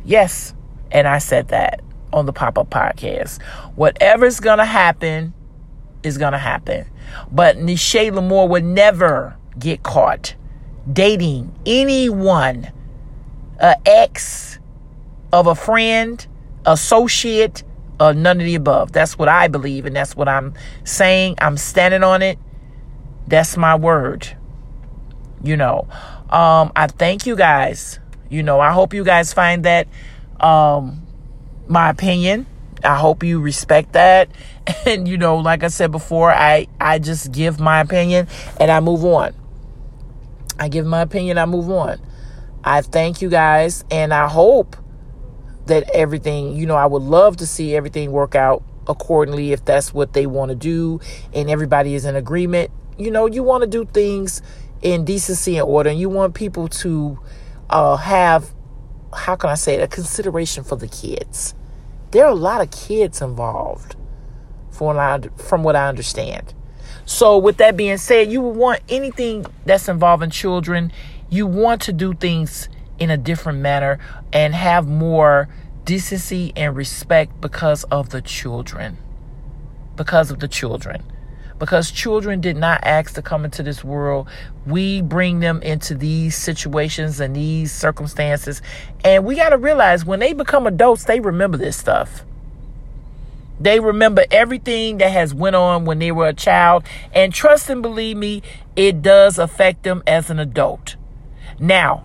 Yes. 0.05 0.55
And 0.93 1.07
I 1.07 1.19
said 1.19 1.49
that 1.49 1.81
on 2.13 2.27
the 2.27 2.33
pop 2.33 2.59
up 2.59 2.71
podcast. 2.71 3.41
Whatever's 3.77 4.41
going 4.41 4.59
to 4.59 4.65
happen 4.65 5.33
is 6.03 6.19
going 6.19 6.33
to 6.33 6.39
happen. 6.39 6.87
But 7.31 7.57
Ne'Che 7.57 8.11
La'Mour 8.11 8.49
would 8.49 8.65
never 8.65 9.37
get 9.59 9.83
caught 9.83 10.35
dating 10.91 11.55
anyone, 11.67 12.71
a 13.59 13.77
ex 13.87 14.59
of 15.33 15.47
a 15.47 15.55
friend, 15.55 16.27
associate, 16.67 17.63
uh, 18.01 18.13
none 18.13 18.41
of 18.41 18.45
the 18.45 18.57
above. 18.57 18.91
That's 18.93 19.17
what 19.17 19.29
I 19.29 19.47
believe, 19.47 19.87
and 19.87 19.95
that's 19.95 20.17
what 20.17 20.29
I'm 20.29 20.55
saying. 20.85 21.37
I'm 21.39 21.57
standing 21.57 22.03
on 22.03 22.23
it. 22.23 22.39
That's 23.29 23.57
my 23.57 23.77
word. 23.77 24.37
You 25.45 25.57
know, 25.57 25.87
um, 26.31 26.73
I 26.75 26.89
thank 26.89 27.27
you 27.27 27.37
guys. 27.37 28.01
You 28.29 28.43
know, 28.43 28.59
I 28.59 28.73
hope 28.73 28.93
you 28.93 29.05
guys 29.05 29.33
find 29.33 29.65
that 29.65 29.87
um, 30.41 31.07
my 31.69 31.91
opinion 31.91 32.47
I 32.85 32.97
hope 32.97 33.23
you 33.23 33.41
respect 33.41 33.93
that. 33.93 34.31
And 34.87 35.09
you 35.09 35.17
know, 35.17 35.37
like 35.37 35.65
I 35.65 35.69
said 35.69 35.91
before, 35.91 36.31
I 36.31 36.69
I 36.81 37.01
just 37.01 37.33
give 37.33 37.59
my 37.59 37.81
opinion 37.81 38.29
and 38.61 38.71
I 38.71 38.79
move 38.79 39.05
on. 39.05 39.35
I 40.61 40.69
give 40.69 40.87
my 40.87 41.01
opinion, 41.01 41.39
I 41.39 41.47
move 41.47 41.69
on. 41.71 42.01
I 42.63 42.83
thank 42.83 43.21
you 43.21 43.29
guys 43.29 43.85
and 43.91 44.15
I 44.15 44.29
hope 44.29 44.77
that 45.71 45.89
everything, 45.95 46.55
you 46.55 46.67
know, 46.67 46.77
I 46.77 46.87
would 46.87 47.03
love 47.03 47.39
to 47.39 47.47
see 47.47 47.75
everything 47.75 48.13
work 48.13 48.35
out 48.35 48.63
accordingly 48.87 49.53
if 49.53 49.65
that's 49.65 49.95
what 49.95 50.13
they 50.13 50.27
want 50.27 50.51
to 50.51 50.55
do 50.55 51.01
and 51.33 51.49
everybody 51.49 51.95
is 51.95 52.05
in 52.05 52.17
agreement. 52.17 52.71
You 52.99 53.11
know, 53.11 53.27
you 53.27 53.43
want 53.43 53.63
to 53.63 53.67
do 53.67 53.85
things 53.87 54.43
in 54.83 55.05
decency 55.05 55.57
and 55.57 55.67
order 55.67 55.91
and 55.91 55.99
you 55.99 56.09
want 56.09 56.35
people 56.35 56.69
to 56.69 57.19
uh, 57.71 57.97
have, 57.97 58.53
how 59.15 59.37
can 59.37 59.51
I 59.51 59.55
say 59.55 59.75
it, 59.75 59.83
a 59.83 59.89
consideration 59.89 60.65
for 60.65 60.77
the 60.77 60.89
kids. 60.89 61.55
There 62.11 62.25
are 62.25 62.31
a 62.31 62.35
lot 62.35 62.61
of 62.61 62.71
kids 62.71 63.23
involved 63.23 63.97
from 64.71 64.99
I, 64.99 65.21
from 65.37 65.63
what 65.63 65.77
I 65.77 65.89
understand. 65.89 66.53
So, 67.05 67.39
with 67.39 67.57
that 67.59 67.77
being 67.77 67.99
said, 67.99 68.31
you 68.31 68.41
would 68.41 68.57
want 68.57 68.81
anything 68.89 69.47
that's 69.65 69.89
involving 69.89 70.31
children, 70.31 70.93
you 71.29 71.47
want 71.47 71.83
to 71.83 71.93
do 71.93 72.15
things 72.15 72.69
in 72.99 73.11
a 73.11 73.17
different 73.17 73.59
manner 73.59 73.99
and 74.33 74.55
have 74.55 74.87
more 74.87 75.49
decency 75.85 76.53
and 76.57 76.77
respect 76.77 77.41
because 77.41 77.85
of 77.85 78.11
the 78.11 78.23
children. 78.23 78.99
Because 79.97 80.31
of 80.31 80.41
the 80.41 80.49
children. 80.49 81.03
Because 81.59 81.91
children 81.91 82.41
did 82.41 82.57
not 82.57 82.81
ask 82.85 83.15
to 83.15 83.23
come 83.23 83.45
into 83.45 83.63
this 83.63 83.85
world. 83.85 84.29
We 84.67 85.03
bring 85.03 85.41
them 85.41 85.61
into 85.63 85.95
these 85.95 86.35
situations 86.35 87.21
and 87.21 87.37
these 87.37 87.71
circumstances. 87.71 88.63
And 89.05 89.25
we 89.25 89.37
got 89.37 89.51
to 89.51 89.59
realize 89.59 90.05
when 90.05 90.21
they 90.21 90.33
become 90.33 90.67
adults, 90.67 91.05
they 91.05 91.21
remember 91.21 91.59
this 91.59 91.77
stuff. 91.77 92.25
They 93.61 93.79
remember 93.79 94.25
everything 94.31 94.99
that 94.99 95.13
has 95.13 95.35
went 95.35 95.55
on 95.55 95.85
when 95.85 95.99
they 95.99 96.13
were 96.13 96.29
a 96.29 96.33
child. 96.33 96.85
And 97.13 97.33
trust 97.35 97.69
and 97.69 97.83
believe 97.83 98.17
me, 98.17 98.43
it 98.75 99.03
does 99.03 99.39
affect 99.39 99.83
them 99.83 100.03
as 100.07 100.31
an 100.31 100.39
adult. 100.39 100.97
Now, 101.59 102.05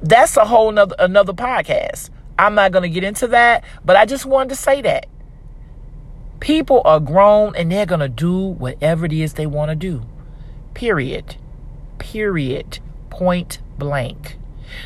that's 0.00 0.36
a 0.36 0.44
whole 0.44 0.70
nother 0.70 0.94
another 0.98 1.32
podcast. 1.32 2.10
I'm 2.38 2.54
not 2.54 2.72
going 2.72 2.82
to 2.82 2.88
get 2.88 3.04
into 3.04 3.28
that, 3.28 3.64
but 3.84 3.96
I 3.96 4.04
just 4.04 4.26
wanted 4.26 4.50
to 4.50 4.56
say 4.56 4.82
that. 4.82 5.06
People 6.40 6.82
are 6.84 7.00
grown 7.00 7.56
and 7.56 7.72
they're 7.72 7.86
going 7.86 8.00
to 8.00 8.08
do 8.08 8.38
whatever 8.38 9.06
it 9.06 9.12
is 9.12 9.34
they 9.34 9.46
want 9.46 9.70
to 9.70 9.74
do. 9.74 10.02
Period. 10.74 11.36
Period. 11.98 12.78
Point 13.08 13.60
blank. 13.78 14.36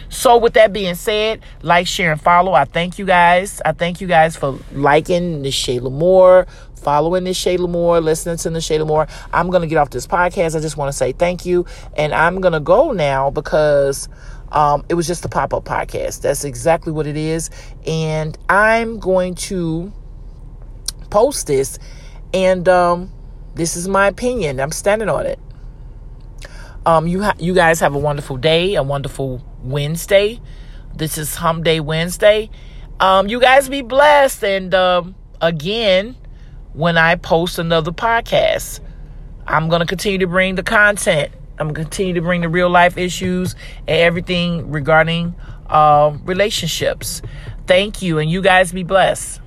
So, 0.09 0.37
with 0.37 0.55
that 0.55 0.73
being 0.73 0.95
said, 0.95 1.41
like, 1.63 1.87
share, 1.87 2.13
and 2.13 2.21
follow. 2.21 2.53
I 2.53 2.65
thank 2.65 2.99
you 2.99 3.05
guys. 3.05 3.61
I 3.65 3.73
thank 3.73 4.01
you 4.01 4.07
guys 4.07 4.37
for 4.37 4.59
liking 4.73 5.43
the 5.43 5.49
Shayla 5.49 5.91
Moore, 5.91 6.47
following 6.77 7.25
this 7.25 7.43
Shayla 7.43 7.69
Moore, 7.69 8.01
listening 8.01 8.37
to 8.39 8.51
the 8.51 8.59
Shayla 8.59 8.87
Moore. 8.87 9.09
I'm 9.33 9.51
going 9.51 9.63
to 9.63 9.67
get 9.67 9.77
off 9.77 9.91
this 9.91 10.07
podcast. 10.07 10.57
I 10.57 10.61
just 10.61 10.77
want 10.77 10.91
to 10.91 10.97
say 10.97 11.13
thank 11.13 11.45
you. 11.47 11.67
And 11.97 12.15
I'm 12.15 12.41
going 12.41 12.53
to 12.53 12.61
go 12.61 12.93
now 12.93 13.31
because 13.31 14.09
um, 14.53 14.85
it 14.89 14.95
was 14.95 15.07
just 15.07 15.25
a 15.25 15.29
pop 15.29 15.55
up 15.55 15.65
podcast. 15.65 16.23
That's 16.23 16.45
exactly 16.45 16.93
what 16.93 17.07
it 17.07 17.17
is. 17.17 17.51
And 17.87 18.37
I'm 18.49 18.99
going 18.99 19.35
to 19.37 19.93
post 21.11 21.47
this. 21.47 21.79
And 22.35 22.69
um, 22.69 23.13
this 23.55 23.77
is 23.77 23.89
my 23.89 24.09
opinion. 24.09 24.61
I'm 24.61 24.73
standing 24.73 25.09
on 25.09 25.27
it. 25.27 25.39
Um, 26.87 27.07
you 27.07 27.23
ha- 27.23 27.35
you 27.39 27.55
guys 27.55 27.81
have 27.81 27.95
a 27.95 27.99
wonderful 27.99 28.37
day, 28.37 28.75
a 28.75 28.83
wonderful 28.83 29.45
Wednesday. 29.63 30.41
This 30.95 31.19
is 31.19 31.35
Hump 31.37 31.65
Day 31.65 31.79
Wednesday. 31.81 32.51
Um, 32.99 33.29
you 33.29 33.41
guys 33.41 33.69
be 33.69 33.83
blessed. 33.83 34.43
And 34.45 34.75
um, 34.75 35.15
again, 35.41 36.17
when 36.73 36.97
I 36.97 37.17
post 37.17 37.59
another 37.59 37.93
podcast, 37.93 38.81
I'm 39.47 39.69
going 39.69 39.81
to 39.81 39.87
continue 39.87 40.19
to 40.19 40.27
bring 40.27 40.55
the 40.55 40.63
content. 40.63 41.33
I'm 41.61 41.75
to 41.75 41.81
continue 41.83 42.15
to 42.15 42.23
bring 42.23 42.41
the 42.41 42.49
real 42.49 42.71
life 42.71 42.97
issues 42.97 43.55
and 43.87 43.99
everything 44.01 44.71
regarding 44.71 45.35
uh, 45.67 46.17
relationships. 46.25 47.23
Thank 47.67 48.03
you. 48.03 48.19
And 48.19 48.31
you 48.31 48.43
guys 48.43 48.73
be 48.73 48.83
blessed. 48.83 49.40